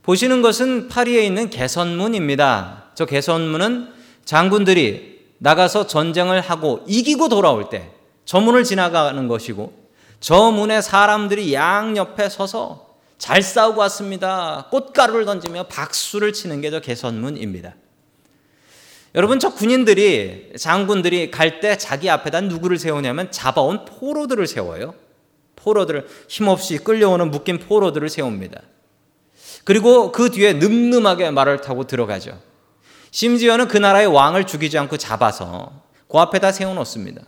보시는 0.04 0.42
것은 0.42 0.88
파리에 0.88 1.26
있는 1.26 1.50
개선문입니다. 1.50 2.86
저 2.96 3.06
개선문은 3.06 3.90
장군들이 4.26 5.20
나가서 5.40 5.88
전쟁을 5.88 6.42
하고 6.42 6.84
이기고 6.88 7.30
돌아올 7.30 7.70
때 7.70 8.00
저 8.30 8.40
문을 8.40 8.64
지나가는 8.64 9.28
것이고 9.28 9.74
저 10.20 10.52
문에 10.52 10.82
사람들이 10.82 11.54
양 11.54 11.96
옆에 11.96 12.30
서서 12.30 12.90
잘 13.18 13.42
싸우고 13.42 13.80
왔습니다. 13.82 14.68
꽃가루를 14.72 15.26
던지며 15.26 15.68
박수를 15.68 16.34
치는 16.34 16.62
게 16.62 16.72
저 16.72 16.80
개선문입니다. 16.80 17.76
여러분 19.16 19.40
저 19.40 19.54
군인들이 19.54 20.54
장군들이 20.58 21.32
갈 21.32 21.60
때 21.60 21.78
자기 21.78 22.10
앞에다 22.10 22.42
누구를 22.42 22.78
세우냐면 22.78 23.32
잡아온 23.32 23.86
포로들을 23.86 24.46
세워요. 24.46 24.94
포로들을 25.56 26.08
힘없이 26.30 26.78
끌려오는 26.78 27.32
묶인 27.32 27.60
포로들을 27.60 28.08
세웁니다. 28.08 28.62
그리고 29.66 30.12
그 30.12 30.30
뒤에 30.30 30.54
늠름하게 30.54 31.32
말을 31.32 31.62
타고 31.62 31.86
들어가죠. 31.86 32.40
심지어는 33.12 33.68
그 33.68 33.78
나라의 33.78 34.08
왕을 34.08 34.46
죽이지 34.46 34.78
않고 34.78 34.98
잡아서 34.98 35.72
그 36.08 36.18
앞에다 36.18 36.52
세워놓습니다. 36.52 37.22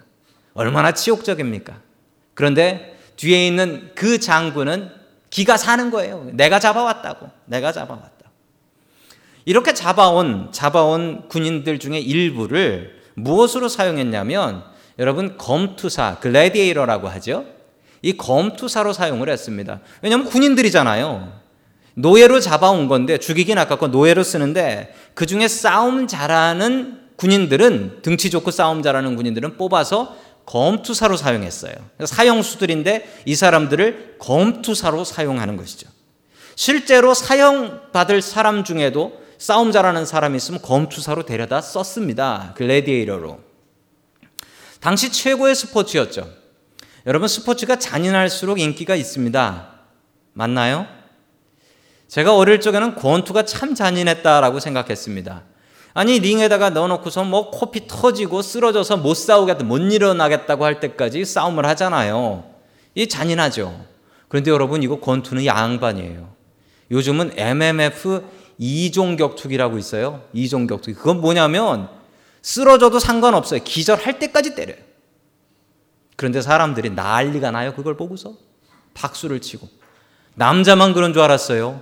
얼마나 0.53 0.91
치욕적입니까? 0.93 1.81
그런데 2.33 2.97
뒤에 3.15 3.45
있는 3.47 3.91
그 3.95 4.19
장군은 4.19 4.89
기가 5.29 5.57
사는 5.57 5.91
거예요. 5.91 6.29
내가 6.33 6.59
잡아왔다고. 6.59 7.29
내가 7.45 7.71
잡아왔다. 7.71 8.11
이렇게 9.45 9.73
잡아온, 9.73 10.50
잡아온 10.51 11.27
군인들 11.27 11.79
중에 11.79 12.00
일부를 12.00 13.01
무엇으로 13.15 13.69
사용했냐면 13.69 14.63
여러분 15.00 15.38
검투사, 15.38 16.19
글래디에이러라고 16.19 17.07
하죠. 17.09 17.45
이 18.01 18.13
검투사로 18.13 18.93
사용을 18.93 19.29
했습니다. 19.29 19.79
왜냐하면 20.01 20.27
군인들이잖아요. 20.27 21.41
노예로 21.93 22.39
잡아온 22.39 22.88
건데 22.88 23.17
죽이긴 23.17 23.57
아깝고 23.57 23.88
노예로 23.88 24.23
쓰는데 24.23 24.93
그 25.13 25.25
중에 25.25 25.47
싸움 25.47 26.07
잘하는 26.07 27.00
군인들은 27.15 28.01
등치 28.01 28.29
좋고 28.29 28.51
싸움 28.51 28.81
잘하는 28.81 29.15
군인들은 29.15 29.57
뽑아서 29.57 30.15
검투사로 30.45 31.17
사용했어요. 31.17 31.74
사형수들인데 32.03 33.24
이 33.25 33.36
사람들을 33.36 34.17
검투사로 34.19 35.03
사용하는 35.03 35.57
것이죠. 35.57 35.88
실제로 36.55 37.13
사형받을 37.13 38.21
사람 38.21 38.63
중에도 38.63 39.21
싸움 39.38 39.71
잘하는 39.71 40.05
사람이 40.05 40.38
있으면 40.38 40.62
검투사로 40.62 41.25
데려다 41.25 41.62
썼습니다. 41.62 42.53
글래디에이러로. 42.57 43.39
당시 44.79 45.12
최고의 45.12 45.55
스포츠였죠. 45.55 46.29
여러분 47.07 47.27
스포츠가 47.27 47.77
잔인할수록 47.77 48.60
인기가 48.60 48.95
있습니다. 48.95 49.69
맞나요? 50.33 50.88
제가 52.07 52.36
어릴 52.36 52.60
적에는 52.60 52.95
권투가 52.95 53.45
참 53.45 53.74
잔인했다라고 53.74 54.60
생각했습니다. 54.60 55.43
아니 55.93 56.19
링에다가 56.19 56.69
넣어놓고서 56.69 57.24
뭐 57.24 57.51
코피 57.51 57.88
터지고 57.88 58.41
쓰러져서 58.41 58.98
못 58.98 59.15
싸우겠다, 59.15 59.65
못 59.65 59.77
일어나겠다고 59.77 60.63
할 60.63 60.80
때까지 60.80 61.25
싸움을 61.25 61.65
하잖아요. 61.65 62.45
이 62.95 63.08
잔인하죠. 63.08 63.86
그런데 64.27 64.51
여러분 64.51 64.84
이거 64.84 64.99
권투는 64.99 65.45
양반이에요. 65.45 66.30
요즘은 66.91 67.34
MMF 67.36 68.23
2종 68.60 69.17
격투기라고 69.17 69.77
있어요. 69.77 70.23
2종 70.34 70.67
격투기. 70.67 70.97
그건 70.97 71.19
뭐냐면 71.19 71.89
쓰러져도 72.41 72.99
상관없어요. 72.99 73.62
기절할 73.63 74.19
때까지 74.19 74.56
때려요. 74.56 74.77
그런데 76.15 76.41
사람들이 76.41 76.91
난리가 76.91 77.51
나요. 77.51 77.73
그걸 77.73 77.97
보고서 77.97 78.34
박수를 78.93 79.41
치고 79.41 79.67
남자만 80.36 80.93
그런 80.93 81.13
줄 81.13 81.21
알았어요. 81.21 81.82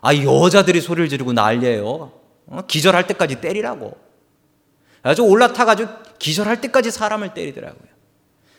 아, 0.00 0.14
여자들이 0.14 0.80
소리를 0.80 1.08
지르고 1.08 1.32
난리예요. 1.32 2.12
어? 2.46 2.62
기절할 2.66 3.06
때까지 3.06 3.40
때리라고. 3.40 3.96
아주 5.02 5.22
올라타가지고 5.22 5.90
기절할 6.18 6.60
때까지 6.60 6.90
사람을 6.90 7.34
때리더라고요. 7.34 7.88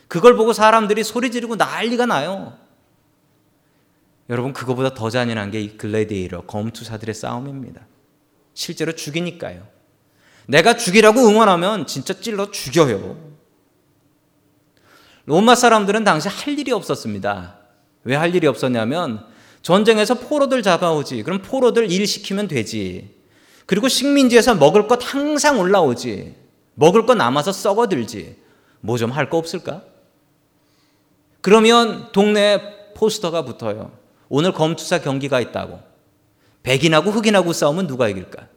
그걸 0.08 0.36
보고 0.36 0.52
사람들이 0.52 1.02
소리 1.02 1.30
지르고 1.30 1.56
난리가 1.56 2.06
나요. 2.06 2.56
여러분, 4.28 4.52
그거보다 4.52 4.94
더 4.94 5.10
잔인한 5.10 5.50
게 5.50 5.60
이 5.60 5.76
글래디에이러, 5.76 6.42
검투사들의 6.46 7.14
싸움입니다. 7.14 7.86
실제로 8.54 8.92
죽이니까요. 8.92 9.66
내가 10.46 10.76
죽이라고 10.76 11.20
응원하면 11.20 11.86
진짜 11.86 12.14
찔러 12.14 12.50
죽여요. 12.50 13.34
로마 15.24 15.54
사람들은 15.56 16.04
당시 16.04 16.28
할 16.28 16.56
일이 16.58 16.70
없었습니다. 16.72 17.58
왜 18.04 18.14
할 18.14 18.32
일이 18.34 18.46
없었냐면 18.46 19.26
전쟁에서 19.62 20.14
포로들 20.14 20.62
잡아오지. 20.62 21.24
그럼 21.24 21.42
포로들 21.42 21.90
일 21.90 22.06
시키면 22.06 22.46
되지. 22.46 23.15
그리고 23.66 23.88
식민지에서 23.88 24.54
먹을 24.54 24.86
것 24.86 25.00
항상 25.02 25.58
올라오지. 25.58 26.36
먹을 26.74 27.04
거 27.06 27.14
남아서 27.14 27.52
썩어들지. 27.52 28.36
뭐 28.80 28.96
좀 28.96 29.10
할 29.10 29.28
거 29.28 29.38
없을까? 29.38 29.82
그러면 31.40 32.10
동네에 32.12 32.92
포스터가 32.94 33.42
붙어요. 33.44 33.92
오늘 34.28 34.52
검투사 34.52 35.00
경기가 35.00 35.40
있다고. 35.40 35.80
백인하고 36.62 37.10
흑인하고 37.10 37.52
싸우면 37.52 37.86
누가 37.86 38.08
이길까? 38.08 38.48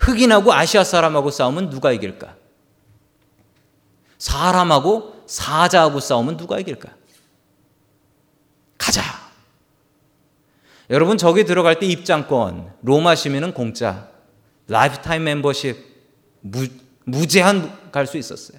흑인하고 0.00 0.52
아시아 0.52 0.84
사람하고 0.84 1.30
싸우면 1.30 1.70
누가 1.70 1.92
이길까? 1.92 2.36
사람하고 4.18 5.24
사자하고 5.26 6.00
싸우면 6.00 6.36
누가 6.36 6.58
이길까? 6.60 6.90
가자. 8.78 9.02
여러분 10.90 11.16
저기 11.18 11.44
들어갈 11.44 11.78
때 11.78 11.86
입장권 11.86 12.74
로마 12.82 13.14
시민은 13.14 13.54
공짜 13.54 14.08
lifetime 14.68 15.24
멤버십 15.24 15.76
무, 16.40 16.66
무제한 17.04 17.90
갈 17.92 18.06
수 18.06 18.16
있었어요. 18.16 18.58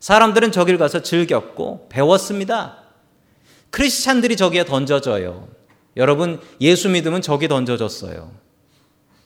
사람들은 0.00 0.52
저길 0.52 0.78
가서 0.78 1.02
즐겼고 1.02 1.88
배웠습니다. 1.88 2.78
크리스찬들이 3.70 4.36
저기에 4.36 4.64
던져져요. 4.64 5.48
여러분 5.96 6.40
예수 6.60 6.88
믿으면 6.88 7.22
저기 7.22 7.48
던져졌어요. 7.48 8.32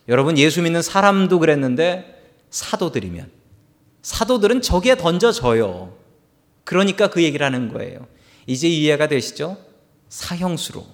여러분 0.08 0.36
예수 0.38 0.62
믿는 0.62 0.82
사람도 0.82 1.38
그랬는데 1.38 2.32
사도들이면 2.50 3.30
사도들은 4.02 4.62
저기에 4.62 4.96
던져져요. 4.96 5.96
그러니까 6.64 7.08
그 7.08 7.22
얘기를 7.22 7.44
하는 7.44 7.72
거예요. 7.72 8.06
이제 8.46 8.68
이해가 8.68 9.08
되시죠? 9.08 9.56
사형수로 10.08 10.86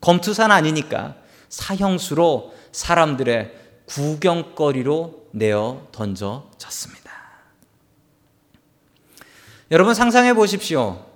검투사는 0.00 0.54
아니니까 0.54 1.16
사형수로 1.48 2.54
사람들의 2.72 3.61
구경거리로 3.86 5.28
내어 5.32 5.86
던져졌습니다. 5.92 7.12
여러분 9.70 9.94
상상해 9.94 10.34
보십시오. 10.34 11.06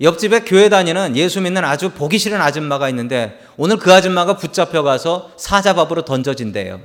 옆집에 0.00 0.40
교회 0.40 0.68
다니는 0.68 1.16
예수 1.16 1.40
믿는 1.40 1.64
아주 1.64 1.90
보기 1.90 2.18
싫은 2.18 2.40
아줌마가 2.40 2.88
있는데 2.90 3.40
오늘 3.56 3.78
그 3.78 3.92
아줌마가 3.92 4.36
붙잡혀 4.36 4.82
가서 4.82 5.32
사자밥으로 5.36 6.04
던져진대요. 6.04 6.80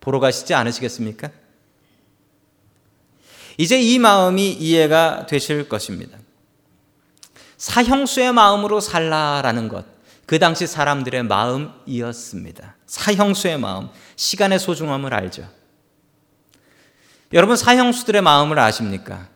보러 0.00 0.20
가시지 0.20 0.54
않으시겠습니까? 0.54 1.30
이제 3.58 3.80
이 3.80 3.98
마음이 3.98 4.52
이해가 4.52 5.26
되실 5.26 5.68
것입니다. 5.68 6.18
사형수의 7.56 8.32
마음으로 8.32 8.80
살라라는 8.80 9.68
것. 9.68 9.95
그 10.26 10.40
당시 10.40 10.66
사람들의 10.66 11.22
마음이었습니다. 11.22 12.76
사형수의 12.86 13.58
마음, 13.58 13.88
시간의 14.16 14.58
소중함을 14.58 15.14
알죠. 15.14 15.48
여러분 17.32 17.56
사형수들의 17.56 18.22
마음을 18.22 18.58
아십니까? 18.58 19.28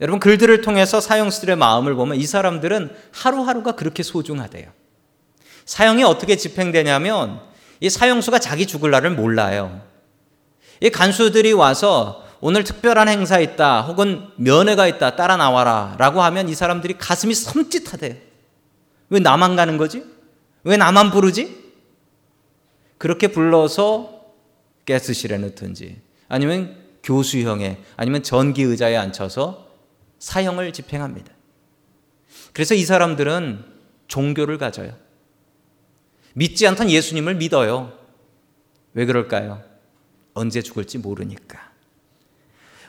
여러분 0.00 0.18
글들을 0.18 0.62
통해서 0.62 1.00
사형수들의 1.00 1.56
마음을 1.56 1.94
보면 1.94 2.16
이 2.16 2.26
사람들은 2.26 2.96
하루하루가 3.12 3.72
그렇게 3.72 4.02
소중하대요. 4.02 4.70
사형이 5.66 6.04
어떻게 6.04 6.36
집행되냐면 6.36 7.40
이 7.80 7.90
사형수가 7.90 8.38
자기 8.38 8.66
죽을 8.66 8.90
날을 8.90 9.10
몰라요. 9.10 9.82
이 10.80 10.88
간수들이 10.88 11.52
와서 11.52 12.26
오늘 12.40 12.64
특별한 12.64 13.08
행사 13.08 13.38
있다 13.38 13.82
혹은 13.82 14.28
면회가 14.36 14.86
있다 14.86 15.16
따라 15.16 15.36
나와라 15.36 15.94
라고 15.98 16.22
하면 16.22 16.48
이 16.48 16.54
사람들이 16.54 16.96
가슴이 16.96 17.34
섬찟하대요. 17.34 18.16
왜 19.10 19.20
나만 19.20 19.56
가는 19.56 19.76
거지? 19.76 20.02
왜 20.64 20.76
나만 20.76 21.10
부르지? 21.10 21.72
그렇게 22.98 23.28
불러서 23.28 24.34
가스실에 24.86 25.38
넣든지 25.38 26.00
아니면 26.28 26.76
교수형에 27.02 27.82
아니면 27.96 28.22
전기 28.22 28.62
의자에 28.62 28.96
앉혀서 28.96 29.68
사형을 30.18 30.72
집행합니다. 30.72 31.32
그래서 32.52 32.74
이 32.74 32.84
사람들은 32.84 33.64
종교를 34.08 34.58
가져요. 34.58 34.96
믿지 36.34 36.66
않던 36.66 36.90
예수님을 36.90 37.36
믿어요. 37.36 37.98
왜 38.92 39.06
그럴까요? 39.06 39.62
언제 40.34 40.62
죽을지 40.62 40.98
모르니까. 40.98 41.70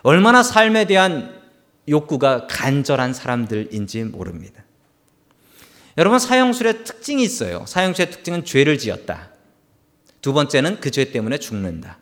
얼마나 0.04 0.44
삶에 0.44 0.86
대한 0.86 1.42
욕구가 1.88 2.48
간절한 2.48 3.14
사람들인지 3.14 4.06
모릅니다. 4.06 4.64
여러분, 5.98 6.20
사형술의 6.20 6.84
특징이 6.84 7.24
있어요. 7.24 7.66
사형술의 7.68 8.12
특징은 8.12 8.46
죄를 8.46 8.78
지었다. 8.78 9.30
두 10.22 10.34
번째는 10.34 10.80
그 10.80 10.92
죄 10.92 11.12
때문에 11.12 11.38
죽는다. 11.38 11.98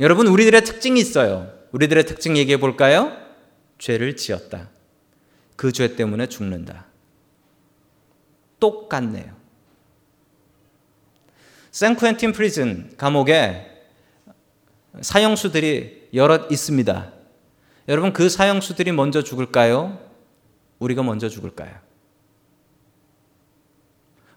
여러분, 0.00 0.26
우리들의 0.26 0.62
특징이 0.64 1.00
있어요. 1.00 1.52
우리들의 1.72 2.06
특징 2.06 2.36
얘기해 2.36 2.58
볼까요? 2.58 3.16
죄를 3.78 4.16
지었다. 4.16 4.70
그 5.56 5.72
죄 5.72 5.96
때문에 5.96 6.26
죽는다. 6.28 6.86
똑같네요. 8.60 9.34
San 11.72 11.90
Quentin 11.90 12.32
Prison 12.32 12.94
감옥에 12.96 13.66
사형수들이 15.02 16.08
여럿 16.14 16.50
있습니다. 16.50 17.12
여러분 17.88 18.14
그 18.14 18.30
사형수들이 18.30 18.92
먼저 18.92 19.22
죽을까요? 19.22 19.98
우리가 20.78 21.02
먼저 21.02 21.28
죽을까요? 21.28 21.74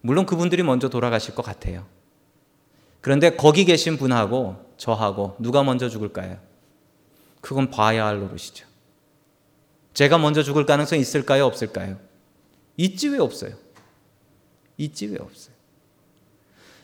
물론 0.01 0.25
그분들이 0.25 0.63
먼저 0.63 0.89
돌아가실 0.89 1.35
것 1.35 1.43
같아요. 1.43 1.85
그런데 3.01 3.35
거기 3.35 3.65
계신 3.65 3.97
분하고 3.97 4.73
저하고 4.77 5.35
누가 5.39 5.63
먼저 5.63 5.89
죽을까요? 5.89 6.37
그건 7.41 7.69
봐야 7.69 8.05
할 8.05 8.19
노릇이죠. 8.19 8.67
제가 9.93 10.17
먼저 10.17 10.43
죽을 10.43 10.65
가능성이 10.65 11.01
있을까요? 11.01 11.45
없을까요? 11.45 11.99
있지 12.77 13.09
왜 13.09 13.19
없어요? 13.19 13.55
있지 14.77 15.07
왜 15.07 15.17
없어요? 15.19 15.53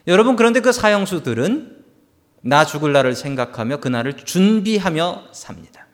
여러분 0.07 0.35
그런데 0.35 0.59
그 0.59 0.71
사형수들은 0.71 1.83
나 2.41 2.65
죽을 2.65 2.91
날을 2.93 3.15
생각하며 3.15 3.79
그날을 3.79 4.17
준비하며 4.17 5.29
삽니다. 5.31 5.87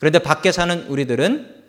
그런데 0.00 0.18
밖에 0.18 0.50
사는 0.52 0.86
우리들은 0.88 1.62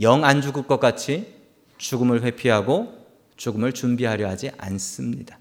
영 0.00 0.24
안 0.24 0.40
죽을 0.40 0.66
것 0.66 0.80
같이 0.80 1.39
죽음을 1.80 2.22
회피하고 2.22 2.94
죽음을 3.36 3.72
준비하려 3.72 4.28
하지 4.28 4.50
않습니다. 4.58 5.38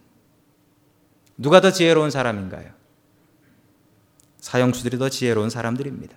누가 1.37 1.59
더 1.59 1.71
지혜로운 1.71 2.11
사람인가요? 2.11 2.71
사형수들이 4.39 4.97
더 4.97 5.09
지혜로운 5.09 5.49
사람들입니다. 5.49 6.15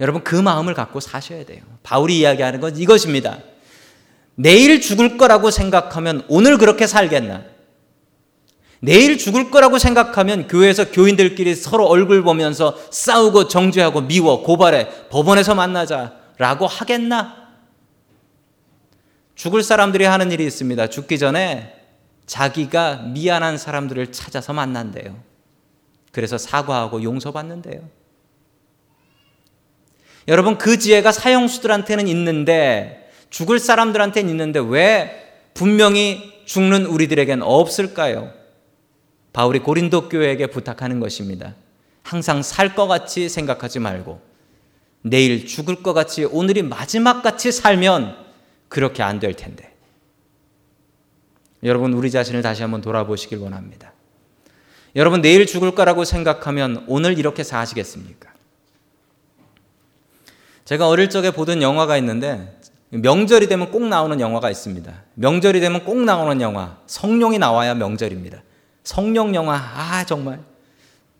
여러분 0.00 0.24
그 0.24 0.34
마음을 0.34 0.74
갖고 0.74 0.98
사셔야 0.98 1.44
돼요. 1.44 1.62
바울이 1.84 2.18
이야기하는 2.18 2.60
건 2.60 2.76
이것입니다. 2.76 3.38
내일 4.34 4.80
죽을 4.80 5.16
거라고 5.16 5.52
생각하면 5.52 6.24
오늘 6.28 6.58
그렇게 6.58 6.88
살겠나? 6.88 7.44
내일 8.80 9.16
죽을 9.16 9.52
거라고 9.52 9.78
생각하면 9.78 10.48
교회에서 10.48 10.90
교인들끼리 10.90 11.54
서로 11.54 11.86
얼굴 11.86 12.24
보면서 12.24 12.76
싸우고 12.90 13.46
정죄하고 13.46 14.02
미워 14.02 14.42
고발해 14.42 15.08
법원에서 15.08 15.54
만나자라고 15.54 16.66
하겠나? 16.66 17.41
죽을 19.34 19.62
사람들이 19.62 20.04
하는 20.04 20.30
일이 20.30 20.44
있습니다. 20.46 20.88
죽기 20.88 21.18
전에 21.18 21.74
자기가 22.26 22.96
미안한 23.12 23.58
사람들을 23.58 24.12
찾아서 24.12 24.52
만난대요. 24.52 25.18
그래서 26.12 26.38
사과하고 26.38 27.02
용서받는데요. 27.02 27.88
여러분 30.28 30.56
그 30.56 30.78
지혜가 30.78 31.10
사형수들한테는 31.10 32.06
있는데 32.08 33.10
죽을 33.30 33.58
사람들한테는 33.58 34.30
있는데 34.30 34.60
왜 34.60 35.34
분명히 35.54 36.32
죽는 36.44 36.86
우리들에겐 36.86 37.42
없을까요? 37.42 38.32
바울이 39.32 39.60
고린도 39.60 40.08
교회에게 40.08 40.48
부탁하는 40.48 41.00
것입니다. 41.00 41.54
항상 42.02 42.42
살 42.42 42.74
것 42.74 42.86
같이 42.86 43.28
생각하지 43.28 43.78
말고 43.78 44.20
내일 45.02 45.46
죽을 45.46 45.82
것 45.82 45.92
같이 45.94 46.24
오늘이 46.24 46.62
마지막 46.62 47.22
같이 47.22 47.50
살면 47.50 48.16
그렇게 48.72 49.02
안 49.02 49.20
될 49.20 49.34
텐데. 49.34 49.70
여러분 51.62 51.92
우리 51.92 52.10
자신을 52.10 52.40
다시 52.40 52.62
한번 52.62 52.80
돌아보시길 52.80 53.36
원합니다. 53.38 53.92
여러분 54.96 55.20
내일 55.20 55.46
죽을 55.46 55.74
거라고 55.74 56.04
생각하면 56.04 56.84
오늘 56.88 57.18
이렇게 57.18 57.44
사시겠습니까? 57.44 58.30
제가 60.64 60.88
어릴 60.88 61.10
적에 61.10 61.30
보던 61.32 61.60
영화가 61.60 61.98
있는데 61.98 62.58
명절이 62.88 63.46
되면 63.46 63.70
꼭 63.70 63.86
나오는 63.86 64.18
영화가 64.18 64.50
있습니다. 64.50 64.90
명절이 65.14 65.60
되면 65.60 65.84
꼭 65.84 65.98
나오는 65.98 66.40
영화. 66.40 66.78
성룡이 66.86 67.38
나와야 67.38 67.74
명절입니다. 67.74 68.42
성룡 68.84 69.34
영화 69.34 69.54
아 69.54 70.04
정말 70.06 70.40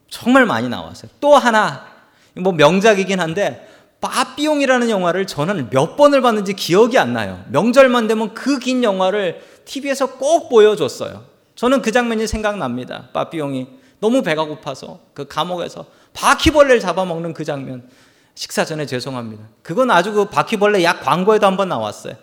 정말 0.08 0.46
많이 0.46 0.70
나왔어요. 0.70 1.10
또 1.20 1.36
하나 1.36 1.86
뭐 2.34 2.52
명작이긴 2.52 3.20
한데 3.20 3.68
빠삐용이라는 4.02 4.90
영화를 4.90 5.26
저는 5.26 5.70
몇 5.70 5.96
번을 5.96 6.20
봤는지 6.20 6.52
기억이 6.54 6.98
안 6.98 7.12
나요. 7.14 7.42
명절만 7.50 8.08
되면 8.08 8.34
그 8.34 8.58
긴 8.58 8.82
영화를 8.84 9.40
TV에서 9.64 10.16
꼭 10.18 10.48
보여줬어요. 10.50 11.24
저는 11.54 11.80
그 11.82 11.92
장면이 11.92 12.26
생각납니다. 12.26 13.08
빠삐용이 13.12 13.68
너무 14.00 14.22
배가 14.22 14.44
고파서 14.44 14.98
그 15.14 15.26
감옥에서 15.28 15.86
바퀴벌레를 16.14 16.80
잡아먹는 16.80 17.32
그 17.32 17.44
장면. 17.44 17.88
식사 18.34 18.64
전에 18.64 18.86
죄송합니다. 18.86 19.44
그건 19.62 19.90
아주 19.90 20.12
그 20.12 20.24
바퀴벌레 20.24 20.82
약 20.82 21.02
광고에도 21.02 21.46
한번 21.46 21.68
나왔어요. 21.68 22.14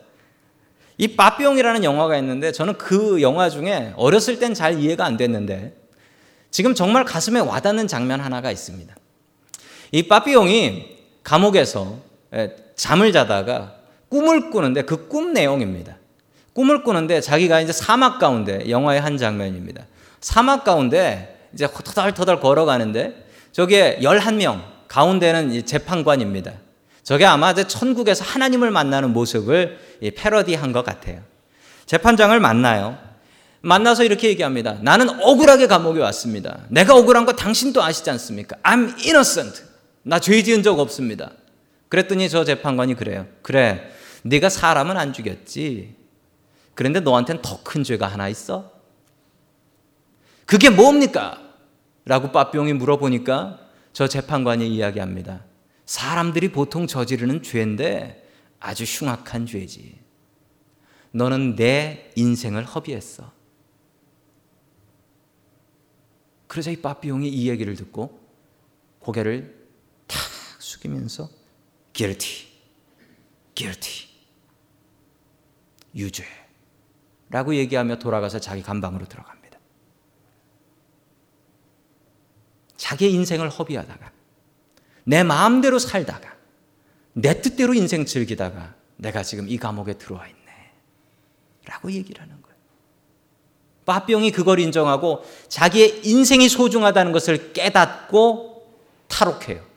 이 0.98 1.16
빠삐용이라는 1.16 1.84
영화가 1.86 2.18
있는데 2.18 2.52
저는 2.52 2.78
그 2.78 3.22
영화 3.22 3.50
중에 3.50 3.94
어렸을 3.96 4.38
땐 4.40 4.54
잘 4.54 4.80
이해가 4.82 5.06
안 5.06 5.16
됐는데 5.16 5.78
지금 6.52 6.76
정말 6.76 7.06
가슴에 7.06 7.40
와닿는 7.40 7.88
장면 7.88 8.20
하나가 8.20 8.52
있습니다. 8.52 8.94
이 9.94 10.08
빠삐용이 10.10 10.99
감옥에서 11.24 11.98
잠을 12.76 13.12
자다가 13.12 13.76
꿈을 14.10 14.50
꾸는데 14.50 14.84
그 14.84 15.08
꿈 15.08 15.34
내용입니다. 15.34 15.96
꿈을 16.54 16.84
꾸는데 16.84 17.22
자기가 17.22 17.62
이제 17.62 17.72
사막 17.72 18.20
가운데 18.20 18.70
영화의 18.70 19.02
한 19.02 19.18
장면입니다. 19.18 19.86
사막 20.20 20.64
가운데 20.64 21.48
이제 21.54 21.68
터덜터덜 21.68 22.40
걸어가는데 22.40 23.26
저기에 23.52 24.00
11명 24.02 24.62
가운데는 24.88 25.66
재판관입니다. 25.66 26.52
저게 27.04 27.26
아마 27.26 27.54
천국에서 27.54 28.24
하나님을 28.24 28.72
만나는 28.72 29.14
모습을 29.14 29.80
패러디한 30.16 30.72
것 30.72 30.84
같아요. 30.84 31.22
재판장을 31.86 32.38
만나요. 32.40 32.98
만나서 33.62 34.04
이렇게 34.04 34.30
얘기합니다. 34.30 34.78
나는 34.82 35.10
억울하게 35.22 35.68
감옥에 35.68 36.02
왔습니다. 36.02 36.60
내가 36.70 36.96
억울한 36.96 37.26
거 37.26 37.34
당신도 37.34 37.82
아시지 37.84 38.10
않습니까? 38.12 38.56
I'm 38.64 38.94
innocent. 39.00 39.64
나 40.04 40.20
죄 40.20 40.42
지은 40.44 40.64
적 40.64 40.80
없습니다. 40.80 41.32
그랬더니 41.90 42.30
저 42.30 42.44
재판관이 42.44 42.96
그래요. 42.96 43.28
그래, 43.42 43.92
네가 44.24 44.50
사람은 44.50 44.98
안 44.98 45.14
죽였지. 45.14 45.96
그런데 46.76 47.00
너한테는 47.00 47.42
더큰 47.42 47.84
죄가 47.84 48.08
하나 48.08 48.30
있어? 48.30 48.72
그게 50.46 50.70
뭡니까? 50.70 51.42
라고 52.06 52.32
빠뿅이 52.32 52.74
물어보니까 52.74 53.60
저 53.94 54.08
재판관이 54.08 54.68
이야기합니다. 54.74 55.44
사람들이 55.86 56.52
보통 56.52 56.88
저지르는 56.88 57.44
죄인데 57.44 58.28
아주 58.60 58.84
흉악한 58.84 59.46
죄지. 59.46 60.00
너는 61.12 61.56
내 61.56 62.12
인생을 62.16 62.64
허비했어. 62.66 63.32
그래서 66.48 66.72
이 66.72 66.78
빠삐용이 66.78 67.28
이 67.30 67.50
얘기를 67.50 67.76
듣고 67.76 68.20
고개를 69.00 69.54
탁 69.54 69.59
숙이면서 70.80 71.30
guilty, 71.94 72.48
guilty, 73.56 74.08
유죄 75.96 76.26
라고 77.30 77.56
얘기하며 77.56 78.00
돌아가서 78.00 78.40
자기 78.40 78.62
감방으로 78.64 79.06
들어갑니다. 79.08 79.60
자기의 82.78 83.14
인생을 83.14 83.50
허비하다가 83.50 84.12
내 85.04 85.24
마음대로 85.24 85.80
살다가 85.80 86.36
내 87.14 87.42
뜻대로 87.42 87.74
인생 87.74 88.06
즐기다가 88.06 88.76
내가 88.98 89.24
지금 89.24 89.48
이 89.48 89.58
감옥에 89.58 89.94
들어와 89.94 90.28
있네. 90.28 90.40
라고 91.66 91.92
얘기를 91.92 92.22
하는 92.22 92.42
거예요. 92.42 92.58
빠병이 93.86 94.32
그걸 94.32 94.60
인정하고 94.60 95.24
자기의 95.50 96.08
인생이 96.08 96.48
소중하다는 96.50 97.12
것을 97.12 97.54
깨닫고 97.54 98.78
탈옥해요. 99.08 99.69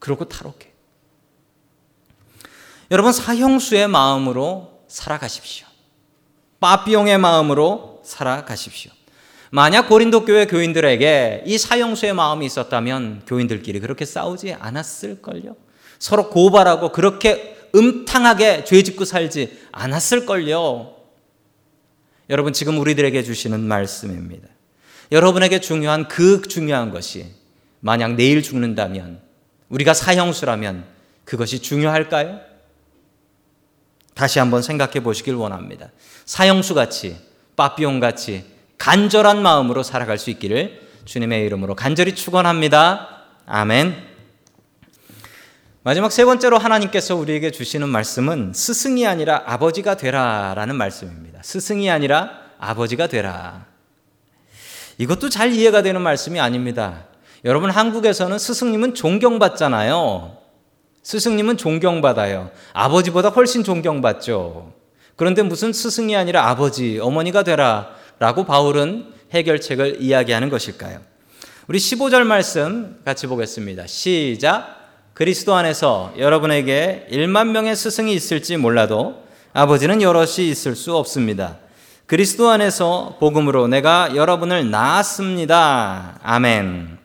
그러고 0.00 0.24
탈옥해. 0.24 0.72
여러분 2.90 3.12
사형수의 3.12 3.86
마음으로 3.86 4.82
살아가십시오. 4.88 5.68
빠삐용의 6.58 7.18
마음으로 7.18 8.02
살아가십시오. 8.04 8.90
만약 9.50 9.88
고린도 9.88 10.24
교회 10.24 10.46
교인들에게 10.46 11.44
이 11.46 11.58
사형수의 11.58 12.14
마음이 12.14 12.46
있었다면 12.46 13.22
교인들끼리 13.26 13.80
그렇게 13.80 14.04
싸우지 14.04 14.54
않았을걸요. 14.54 15.56
서로 15.98 16.30
고발하고 16.30 16.92
그렇게 16.92 17.56
음탕하게 17.74 18.64
죄 18.64 18.82
짓고 18.82 19.04
살지 19.04 19.66
않았을걸요. 19.72 20.96
여러분 22.30 22.52
지금 22.52 22.78
우리들에게 22.78 23.22
주시는 23.22 23.60
말씀입니다. 23.60 24.48
여러분에게 25.12 25.60
중요한 25.60 26.08
그 26.08 26.42
중요한 26.42 26.90
것이 26.90 27.26
만약 27.80 28.14
내일 28.14 28.42
죽는다면 28.42 29.20
우리가 29.70 29.94
사형수라면 29.94 30.84
그것이 31.24 31.62
중요할까요? 31.62 32.40
다시 34.14 34.38
한번 34.38 34.62
생각해 34.62 35.00
보시길 35.00 35.34
원합니다. 35.34 35.90
사형수 36.26 36.74
같이 36.74 37.16
빠삐용 37.56 38.00
같이 38.00 38.44
간절한 38.78 39.40
마음으로 39.42 39.82
살아갈 39.82 40.18
수 40.18 40.30
있기를 40.30 40.88
주님의 41.04 41.44
이름으로 41.46 41.74
간절히 41.74 42.14
축원합니다. 42.14 43.24
아멘. 43.46 44.10
마지막 45.82 46.12
세 46.12 46.24
번째로 46.24 46.58
하나님께서 46.58 47.16
우리에게 47.16 47.50
주시는 47.50 47.88
말씀은 47.88 48.52
스승이 48.54 49.06
아니라 49.06 49.44
아버지가 49.46 49.96
되라라는 49.96 50.76
말씀입니다. 50.76 51.40
스승이 51.42 51.90
아니라 51.90 52.30
아버지가 52.58 53.06
되라. 53.06 53.66
이것도 54.98 55.30
잘 55.30 55.52
이해가 55.52 55.80
되는 55.80 56.02
말씀이 56.02 56.38
아닙니다. 56.38 57.06
여러분 57.44 57.70
한국에서는 57.70 58.38
스승님은 58.38 58.94
존경받잖아요. 58.94 60.36
스승님은 61.02 61.56
존경받아요. 61.56 62.50
아버지보다 62.72 63.30
훨씬 63.30 63.64
존경받죠. 63.64 64.72
그런데 65.16 65.42
무슨 65.42 65.72
스승이 65.72 66.16
아니라 66.16 66.48
아버지, 66.48 66.98
어머니가 67.00 67.42
되라 67.42 67.90
라고 68.18 68.44
바울은 68.44 69.12
해결책을 69.32 70.02
이야기하는 70.02 70.50
것일까요? 70.50 71.00
우리 71.66 71.78
15절 71.78 72.24
말씀 72.24 73.00
같이 73.04 73.26
보겠습니다. 73.26 73.86
시작. 73.86 74.78
그리스도 75.14 75.54
안에서 75.54 76.12
여러분에게 76.18 77.06
1만 77.10 77.48
명의 77.48 77.76
스승이 77.76 78.12
있을지 78.12 78.56
몰라도 78.56 79.22
아버지는 79.52 80.02
여럿이 80.02 80.48
있을 80.48 80.76
수 80.76 80.96
없습니다. 80.96 81.58
그리스도 82.06 82.48
안에서 82.48 83.16
복음으로 83.20 83.68
내가 83.68 84.16
여러분을 84.16 84.70
낳았습니다. 84.70 86.18
아멘. 86.22 86.99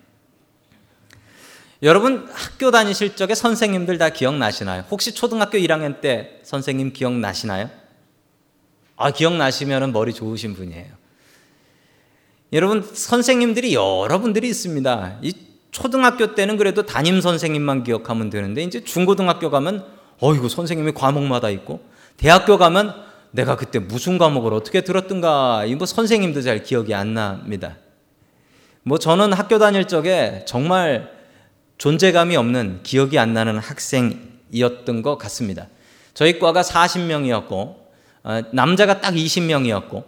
여러분 1.85 2.27
학교 2.33 2.71
다니실 2.71 3.15
적에 3.15 3.35
선생님들 3.35 3.99
다 3.99 4.09
기억나시나요? 4.09 4.85
혹시 4.89 5.13
초등학교 5.13 5.59
1학년 5.59 6.01
때 6.01 6.39
선생님 6.41 6.93
기억나시나요? 6.93 7.69
아, 8.97 9.11
기억나시면 9.11 9.93
머리 9.93 10.11
좋으신 10.11 10.55
분이에요. 10.55 10.87
여러분, 12.53 12.81
선생님들이 12.81 13.75
여러분들이 13.75 14.47
있습니다. 14.49 15.19
이 15.21 15.33
초등학교 15.69 16.33
때는 16.33 16.57
그래도 16.57 16.87
담임 16.87 17.21
선생님만 17.21 17.83
기억하면 17.83 18.31
되는데 18.31 18.63
이제 18.63 18.83
중고등학교 18.83 19.51
가면 19.51 19.85
어이구 20.21 20.49
선생님이 20.49 20.93
과목마다 20.93 21.51
있고 21.51 21.81
대학교 22.17 22.57
가면 22.57 22.95
내가 23.29 23.57
그때 23.57 23.77
무슨 23.77 24.17
과목을 24.17 24.53
어떻게 24.55 24.81
들었던가 24.81 25.65
이뭐 25.65 25.85
선생님도 25.85 26.41
잘 26.41 26.63
기억이 26.63 26.95
안 26.95 27.13
납니다. 27.13 27.77
뭐 28.81 28.97
저는 28.97 29.33
학교 29.33 29.59
다닐 29.59 29.85
적에 29.87 30.45
정말 30.47 31.14
존재감이 31.77 32.35
없는 32.35 32.81
기억이 32.83 33.19
안 33.19 33.33
나는 33.33 33.57
학생이었던 33.57 35.01
것 35.01 35.17
같습니다. 35.17 35.67
저희 36.13 36.39
과가 36.39 36.61
40명이었고 36.61 37.75
어, 38.23 38.41
남자가 38.51 39.01
딱 39.01 39.13
20명이었고 39.13 40.03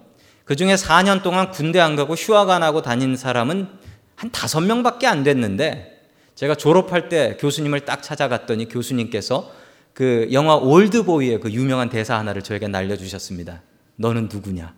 그 0.46 0.56
중에 0.56 0.76
4년 0.76 1.22
동안 1.22 1.52
군대 1.52 1.80
안 1.80 1.96
가고 1.96 2.16
휴학 2.16 2.50
안 2.50 2.64
하고 2.64 2.82
다닌 2.82 3.18
사람은 3.18 3.68
한 4.16 4.32
다섯 4.32 4.62
명밖에 4.62 5.06
안 5.06 5.24
됐는데 5.24 5.96
제가 6.36 6.56
졸업할 6.56 7.10
때 7.10 7.38
교수님을 7.40 7.82
딱 7.82 8.02
찾아갔더니 8.02 8.70
교수님께서 8.70 9.52
그 9.94 10.30
영화 10.32 10.56
올드보이의 10.56 11.40
그 11.40 11.52
유명한 11.52 11.90
대사 11.90 12.18
하나를 12.18 12.44
저에게 12.44 12.68
날려주셨습니다. 12.68 13.62
너는 13.96 14.30
누구냐? 14.32 14.74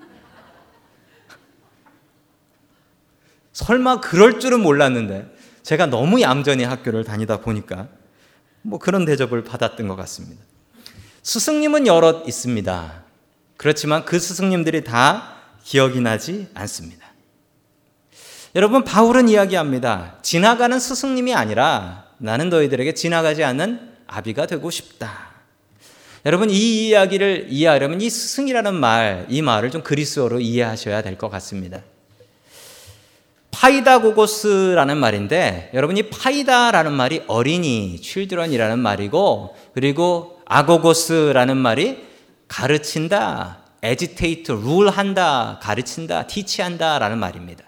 설마 3.52 4.00
그럴 4.00 4.40
줄은 4.40 4.60
몰랐는데 4.60 5.33
제가 5.64 5.86
너무 5.86 6.20
얌전히 6.20 6.62
학교를 6.62 7.04
다니다 7.04 7.38
보니까 7.38 7.88
뭐 8.62 8.78
그런 8.78 9.04
대접을 9.04 9.42
받았던 9.44 9.88
것 9.88 9.96
같습니다. 9.96 10.42
스승님은 11.22 11.86
여럿 11.86 12.28
있습니다. 12.28 13.02
그렇지만 13.56 14.04
그 14.04 14.18
스승님들이 14.18 14.84
다 14.84 15.36
기억이 15.64 16.00
나지 16.00 16.48
않습니다. 16.54 17.06
여러분 18.54 18.84
바울은 18.84 19.28
이야기합니다. 19.28 20.18
지나가는 20.22 20.78
스승님이 20.78 21.34
아니라 21.34 22.04
나는 22.18 22.50
너희들에게 22.50 22.94
지나가지 22.94 23.42
않는 23.42 23.94
아비가 24.06 24.46
되고 24.46 24.70
싶다. 24.70 25.32
여러분 26.26 26.50
이 26.50 26.88
이야기를 26.88 27.46
이해하려면 27.50 28.00
이 28.00 28.08
스승이라는 28.10 28.74
말, 28.74 29.26
이 29.28 29.42
말을 29.42 29.70
좀 29.70 29.82
그리스어로 29.82 30.40
이해하셔야 30.40 31.02
될 31.02 31.16
것 31.18 31.28
같습니다. 31.30 31.82
파이다고고스라는 33.54 34.96
말인데 34.98 35.70
여러분 35.74 35.96
이 35.96 36.02
파이다라는 36.02 36.92
말이 36.92 37.22
어린이, 37.28 37.98
children이라는 38.02 38.80
말이고 38.80 39.56
그리고 39.74 40.40
아고고스라는 40.44 41.56
말이 41.56 42.04
가르친다, 42.48 43.58
educate, 43.84 44.54
rule한다, 44.54 45.60
가르친다, 45.62 46.26
teach한다라는 46.26 47.18
말입니다. 47.18 47.64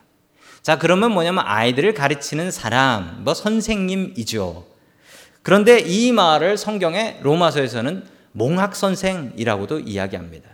자, 0.63 0.77
그러면 0.79 1.13
뭐냐면 1.13 1.45
아이들을 1.47 1.95
가르치는 1.95 2.51
사람, 2.51 3.23
뭐 3.23 3.35
선생님이죠. 3.35 4.67
그런데 5.43 5.79
이 5.79 6.11
말을 6.11 6.59
성경의 6.59 7.19
로마서에서는 7.23 8.05
몽학 8.33 8.75
선생이라고도 8.75 9.81
이야기합니다. 9.81 10.49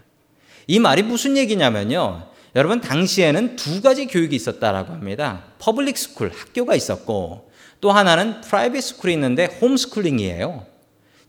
이 0.66 0.78
말이 0.78 1.02
무슨 1.02 1.38
얘기냐면요. 1.38 2.31
여러분 2.54 2.80
당시에는 2.80 3.56
두 3.56 3.80
가지 3.80 4.06
교육이 4.06 4.36
있었다라고 4.36 4.92
합니다. 4.92 5.44
public 5.58 5.96
school 5.96 6.30
학교가 6.34 6.74
있었고 6.74 7.50
또 7.80 7.92
하나는 7.92 8.40
private 8.42 8.82
school이 8.82 9.14
있는데 9.14 9.46
홈스쿨링이에요. 9.60 10.66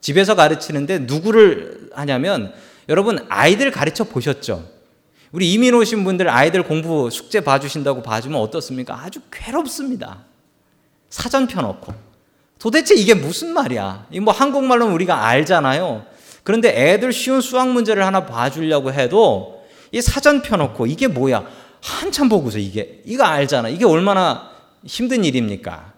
집에서 0.02 0.36
가르치는데 0.36 1.00
누구를 1.00 1.90
하냐면 1.94 2.54
여러분 2.90 3.26
아이들 3.30 3.72
가르쳐 3.72 4.04
보셨죠? 4.04 4.70
우리 5.32 5.52
이민 5.54 5.74
오신 5.74 6.04
분들 6.04 6.30
아이들 6.30 6.64
공부 6.64 7.10
숙제 7.10 7.40
봐주신다고 7.40 8.04
봐주면 8.04 8.40
어떻습니까? 8.40 9.00
아주 9.02 9.22
괴롭습니다. 9.32 10.26
사전 11.10 11.48
펴놓고. 11.48 11.94
도대체 12.60 12.96
이게 12.96 13.14
무슨 13.14 13.54
말이야? 13.54 14.08
이뭐 14.12 14.32
한국말로는 14.32 14.94
우리가 14.94 15.26
알잖아요. 15.26 16.06
그런데 16.44 16.70
애들 16.70 17.14
쉬운 17.14 17.42
수학 17.42 17.70
문제를 17.70 18.06
하나 18.06 18.26
봐주려고 18.26 18.92
해도 18.94 19.63
이 19.94 20.02
사전 20.02 20.42
펴놓고 20.42 20.88
이게 20.88 21.08
뭐야? 21.08 21.48
한참 21.80 22.28
보고서 22.28 22.58
이게, 22.58 23.02
이거 23.06 23.24
알잖아. 23.24 23.70
이게 23.70 23.86
얼마나 23.86 24.52
힘든 24.84 25.24
일입니까? 25.24 25.94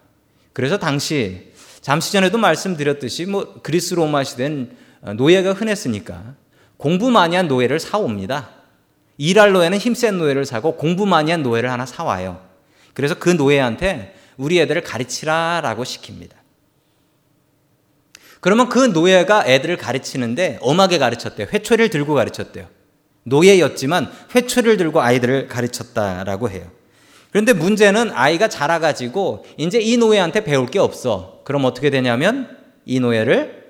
그래서 0.52 0.78
당시, 0.78 1.50
잠시 1.80 2.12
전에도 2.12 2.36
말씀드렸듯이 2.38 3.24
뭐 3.24 3.54
그리스 3.62 3.94
로마 3.94 4.22
시대는 4.22 4.76
노예가 5.16 5.54
흔했으니까 5.54 6.34
공부 6.76 7.10
많이 7.10 7.36
한 7.36 7.48
노예를 7.48 7.80
사옵니다. 7.80 8.50
일할 9.16 9.52
노예는 9.52 9.78
힘센 9.78 10.18
노예를 10.18 10.44
사고 10.44 10.76
공부 10.76 11.06
많이 11.06 11.30
한 11.30 11.42
노예를 11.42 11.70
하나 11.70 11.86
사와요. 11.86 12.44
그래서 12.92 13.14
그 13.14 13.30
노예한테 13.30 14.14
우리 14.36 14.60
애들을 14.60 14.82
가르치라라고 14.82 15.84
시킵니다. 15.84 16.32
그러면 18.40 18.68
그 18.68 18.78
노예가 18.78 19.46
애들을 19.46 19.78
가르치는데 19.78 20.58
엄하게 20.60 20.98
가르쳤대요. 20.98 21.46
회초리를 21.50 21.88
들고 21.88 22.14
가르쳤대요. 22.14 22.75
노예였지만 23.26 24.10
회초리를 24.34 24.76
들고 24.76 25.00
아이들을 25.00 25.48
가르쳤다라고 25.48 26.48
해요. 26.50 26.70
그런데 27.30 27.52
문제는 27.52 28.12
아이가 28.12 28.48
자라가지고 28.48 29.44
이제 29.58 29.80
이 29.80 29.96
노예한테 29.96 30.44
배울 30.44 30.66
게 30.66 30.78
없어. 30.78 31.40
그럼 31.44 31.64
어떻게 31.64 31.90
되냐면 31.90 32.56
이 32.84 33.00
노예를 33.00 33.64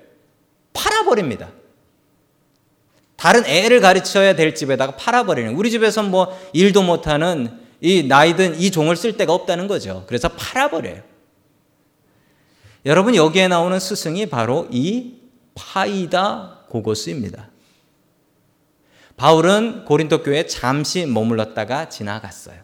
팔아버립니다. 0.73 1.49
다른 3.15 3.45
애를 3.45 3.81
가르쳐야 3.81 4.35
될 4.35 4.53
집에다가 4.53 4.95
팔아버리는 4.95 5.55
우리 5.55 5.71
집에서 5.71 6.03
뭐 6.03 6.37
일도 6.53 6.83
못하는 6.83 7.59
이 7.81 8.03
나이든 8.03 8.59
이 8.59 8.69
종을 8.69 8.95
쓸 8.95 9.17
데가 9.17 9.33
없다는 9.33 9.67
거죠. 9.67 10.05
그래서 10.07 10.29
팔아버려요. 10.29 11.01
여러분 12.85 13.15
여기에 13.15 13.47
나오는 13.47 13.79
스승이 13.79 14.27
바로 14.27 14.67
이 14.71 15.15
파이다 15.55 16.65
고고스입니다. 16.69 17.49
바울은 19.17 19.85
고린도 19.85 20.21
교회에 20.21 20.45
잠시 20.45 21.05
머물렀다가 21.07 21.89
지나갔어요. 21.89 22.55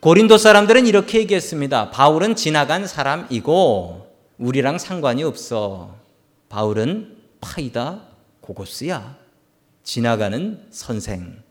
고린도 0.00 0.36
사람들은 0.36 0.86
이렇게 0.86 1.20
얘기했습니다. 1.20 1.90
바울은 1.90 2.36
지나간 2.36 2.86
사람이고 2.86 4.06
우리랑 4.38 4.78
상관이 4.78 5.24
없어. 5.24 5.96
바울은 6.48 7.16
파이다 7.40 8.02
고고스야. 8.42 9.16
지나가는 9.82 10.66
선생. 10.70 11.42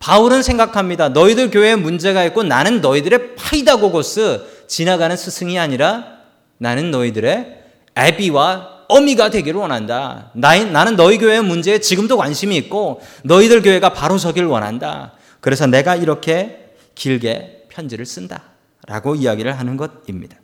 바울은 0.00 0.42
생각합니다. 0.42 1.10
너희들 1.10 1.50
교회에 1.50 1.76
문제가 1.76 2.24
있고 2.24 2.42
나는 2.42 2.80
너희들의 2.80 3.36
파이다 3.36 3.76
고고스 3.76 4.66
지나가는 4.66 5.16
스승이 5.16 5.58
아니라 5.58 6.18
나는 6.58 6.90
너희들의 6.90 7.62
애비와 7.96 8.73
어미가 8.88 9.30
되기를 9.30 9.60
원한다. 9.60 10.30
나는 10.34 10.96
너희 10.96 11.18
교회의 11.18 11.42
문제에 11.42 11.78
지금도 11.78 12.16
관심이 12.16 12.56
있고 12.56 13.00
너희들 13.24 13.62
교회가 13.62 13.92
바로 13.92 14.18
서길 14.18 14.44
원한다. 14.44 15.12
그래서 15.40 15.66
내가 15.66 15.96
이렇게 15.96 16.74
길게 16.94 17.66
편지를 17.68 18.06
쓴다. 18.06 18.54
라고 18.86 19.14
이야기를 19.14 19.58
하는 19.58 19.76
것입니다. 19.76 20.36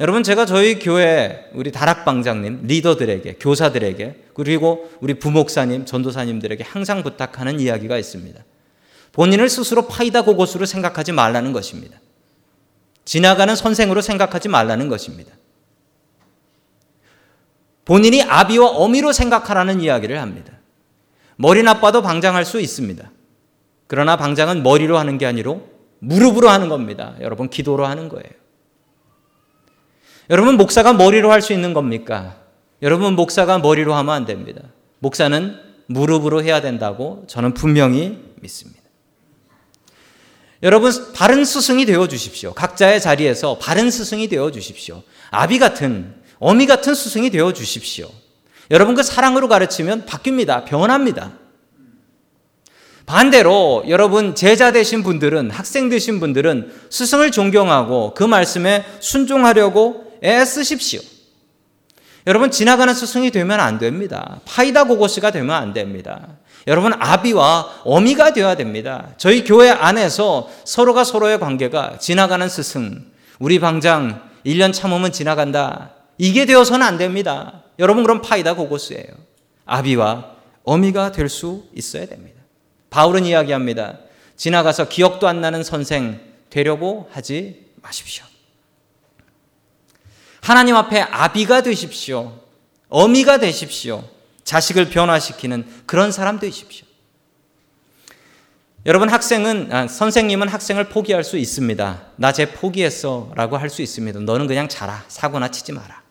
여러분, 0.00 0.22
제가 0.22 0.46
저희 0.46 0.78
교회 0.78 1.50
우리 1.54 1.72
다락방장님, 1.72 2.60
리더들에게, 2.64 3.34
교사들에게, 3.40 4.24
그리고 4.32 4.90
우리 5.00 5.14
부목사님, 5.14 5.86
전도사님들에게 5.86 6.62
항상 6.62 7.02
부탁하는 7.02 7.58
이야기가 7.58 7.98
있습니다. 7.98 8.44
본인을 9.12 9.48
스스로 9.48 9.88
파이다 9.88 10.22
고고수로 10.22 10.66
생각하지 10.66 11.12
말라는 11.12 11.52
것입니다. 11.52 11.98
지나가는 13.04 13.56
선생으로 13.56 14.00
생각하지 14.00 14.48
말라는 14.48 14.88
것입니다. 14.88 15.32
본인이 17.88 18.22
아비와 18.22 18.66
어미로 18.66 19.12
생각하라는 19.14 19.80
이야기를 19.80 20.20
합니다. 20.20 20.52
머리 21.36 21.62
나빠도 21.62 22.02
방장할 22.02 22.44
수 22.44 22.60
있습니다. 22.60 23.10
그러나 23.86 24.18
방장은 24.18 24.62
머리로 24.62 24.98
하는 24.98 25.16
게 25.16 25.24
아니라 25.24 25.54
무릎으로 26.00 26.50
하는 26.50 26.68
겁니다. 26.68 27.14
여러분, 27.22 27.48
기도로 27.48 27.86
하는 27.86 28.10
거예요. 28.10 28.28
여러분, 30.28 30.58
목사가 30.58 30.92
머리로 30.92 31.32
할 31.32 31.40
수 31.40 31.54
있는 31.54 31.72
겁니까? 31.72 32.36
여러분, 32.82 33.16
목사가 33.16 33.58
머리로 33.58 33.94
하면 33.94 34.14
안 34.14 34.26
됩니다. 34.26 34.60
목사는 34.98 35.58
무릎으로 35.86 36.42
해야 36.42 36.60
된다고 36.60 37.24
저는 37.26 37.54
분명히 37.54 38.22
믿습니다. 38.42 38.82
여러분, 40.62 40.92
바른 41.14 41.42
스승이 41.42 41.86
되어 41.86 42.06
주십시오. 42.06 42.52
각자의 42.52 43.00
자리에서 43.00 43.56
바른 43.56 43.90
스승이 43.90 44.28
되어 44.28 44.50
주십시오. 44.50 45.02
아비 45.30 45.58
같은 45.58 46.18
어미 46.38 46.66
같은 46.66 46.94
스승이 46.94 47.30
되어 47.30 47.52
주십시오. 47.52 48.10
여러분 48.70 48.94
그 48.94 49.02
사랑으로 49.02 49.48
가르치면 49.48 50.06
바뀝니다. 50.06 50.64
변합니다. 50.64 51.32
반대로 53.06 53.84
여러분 53.88 54.34
제자 54.34 54.70
되신 54.70 55.02
분들은 55.02 55.50
학생 55.50 55.88
되신 55.88 56.20
분들은 56.20 56.72
스승을 56.90 57.30
존경하고 57.30 58.12
그 58.14 58.22
말씀에 58.22 58.84
순종하려고 59.00 60.12
애쓰십시오. 60.22 61.00
여러분 62.26 62.50
지나가는 62.50 62.92
스승이 62.92 63.30
되면 63.30 63.60
안 63.60 63.78
됩니다. 63.78 64.40
파이다 64.44 64.84
고고스가 64.84 65.30
되면 65.30 65.56
안 65.56 65.72
됩니다. 65.72 66.36
여러분 66.66 66.92
아비와 66.92 67.82
어미가 67.84 68.34
되어야 68.34 68.56
됩니다. 68.56 69.14
저희 69.16 69.42
교회 69.42 69.70
안에서 69.70 70.50
서로가 70.64 71.04
서로의 71.04 71.40
관계가 71.40 71.96
지나가는 71.98 72.46
스승, 72.46 73.06
우리 73.38 73.58
방장 73.58 74.20
1년 74.44 74.74
참으면 74.74 75.10
지나간다. 75.10 75.92
이게 76.18 76.44
되어서는 76.46 76.84
안 76.86 76.98
됩니다. 76.98 77.62
여러분 77.78 78.02
그럼 78.02 78.20
파이다 78.22 78.54
고고스예요. 78.54 79.06
아비와 79.64 80.36
어미가 80.64 81.12
될 81.12 81.28
수 81.28 81.64
있어야 81.74 82.06
됩니다. 82.06 82.40
바울은 82.90 83.24
이야기합니다. 83.24 83.98
지나가서 84.36 84.88
기억도 84.88 85.28
안 85.28 85.40
나는 85.40 85.62
선생 85.62 86.20
되려고 86.50 87.08
하지 87.12 87.66
마십시오. 87.82 88.24
하나님 90.42 90.76
앞에 90.76 91.00
아비가 91.00 91.62
되십시오. 91.62 92.40
어미가 92.88 93.38
되십시오. 93.38 94.02
자식을 94.44 94.88
변화시키는 94.88 95.82
그런 95.86 96.10
사람 96.10 96.38
되십시오. 96.38 96.86
여러분 98.86 99.10
학생은 99.10 99.68
아, 99.72 99.86
선생님은 99.88 100.48
학생을 100.48 100.88
포기할 100.88 101.22
수 101.24 101.36
있습니다. 101.36 102.02
나 102.16 102.32
쟤 102.32 102.50
포기했어라고 102.52 103.58
할 103.58 103.68
수 103.68 103.82
있습니다. 103.82 104.20
너는 104.20 104.46
그냥 104.46 104.68
자라 104.68 105.04
사고나 105.08 105.48
치지 105.50 105.72
마라. 105.72 106.02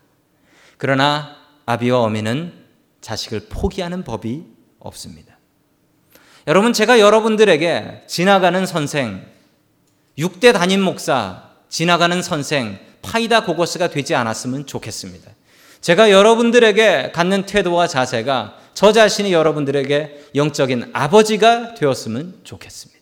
그러나 0.77 1.35
아비와 1.65 2.01
어미는 2.01 2.53
자식을 3.01 3.47
포기하는 3.49 4.03
법이 4.03 4.43
없습니다. 4.79 5.37
여러분, 6.47 6.71
제가 6.71 6.99
여러분들에게 6.99 8.03
지나가는 8.07 8.65
선생, 8.65 9.25
6대 10.17 10.53
담임 10.53 10.81
목사, 10.81 11.43
지나가는 11.69 12.21
선생, 12.21 12.79
파이다 13.01 13.43
고고스가 13.43 13.89
되지 13.89 14.15
않았으면 14.15 14.65
좋겠습니다. 14.65 15.31
제가 15.81 16.09
여러분들에게 16.09 17.11
갖는 17.13 17.45
태도와 17.45 17.87
자세가 17.87 18.57
저 18.73 18.91
자신이 18.91 19.33
여러분들에게 19.33 20.29
영적인 20.35 20.91
아버지가 20.93 21.73
되었으면 21.75 22.41
좋겠습니다. 22.43 22.97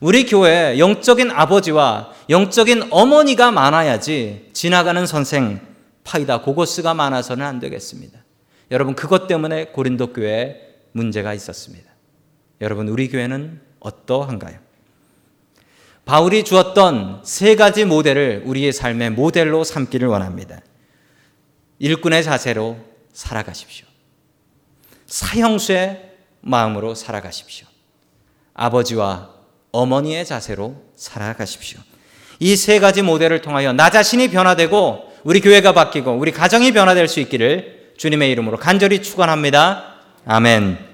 우리 0.00 0.26
교회에 0.26 0.78
영적인 0.78 1.30
아버지와 1.30 2.12
영적인 2.28 2.88
어머니가 2.90 3.52
많아야지 3.52 4.50
지나가는 4.52 5.06
선생, 5.06 5.60
파이다 6.04 6.42
고고스가 6.42 6.94
많아서는 6.94 7.44
안 7.44 7.60
되겠습니다. 7.60 8.18
여러분 8.70 8.94
그것 8.94 9.26
때문에 9.26 9.66
고린도 9.66 10.12
교회에 10.12 10.56
문제가 10.92 11.34
있었습니다. 11.34 11.90
여러분 12.60 12.88
우리 12.88 13.08
교회는 13.08 13.60
어떠한가요? 13.80 14.58
바울이 16.04 16.44
주었던 16.44 17.22
세 17.24 17.54
가지 17.54 17.84
모델을 17.84 18.42
우리의 18.44 18.72
삶의 18.72 19.10
모델로 19.10 19.64
삼기를 19.64 20.08
원합니다. 20.08 20.60
일꾼의 21.78 22.24
자세로 22.24 22.78
살아가십시오. 23.12 23.86
사형수의 25.06 26.10
마음으로 26.40 26.94
살아가십시오. 26.94 27.66
아버지와 28.54 29.30
어머니의 29.70 30.24
자세로 30.26 30.82
살아가십시오. 30.96 31.80
이 32.40 32.56
세 32.56 32.80
가지 32.80 33.02
모델을 33.02 33.40
통하여 33.40 33.72
나 33.72 33.88
자신이 33.90 34.28
변화되고 34.28 35.11
우리 35.24 35.40
교회가 35.40 35.72
바뀌고 35.72 36.12
우리 36.12 36.32
가정이 36.32 36.72
변화될 36.72 37.08
수 37.08 37.20
있기를 37.20 37.92
주님의 37.96 38.30
이름으로 38.32 38.56
간절히 38.56 39.02
축원합니다. 39.02 39.94
아멘. 40.24 40.91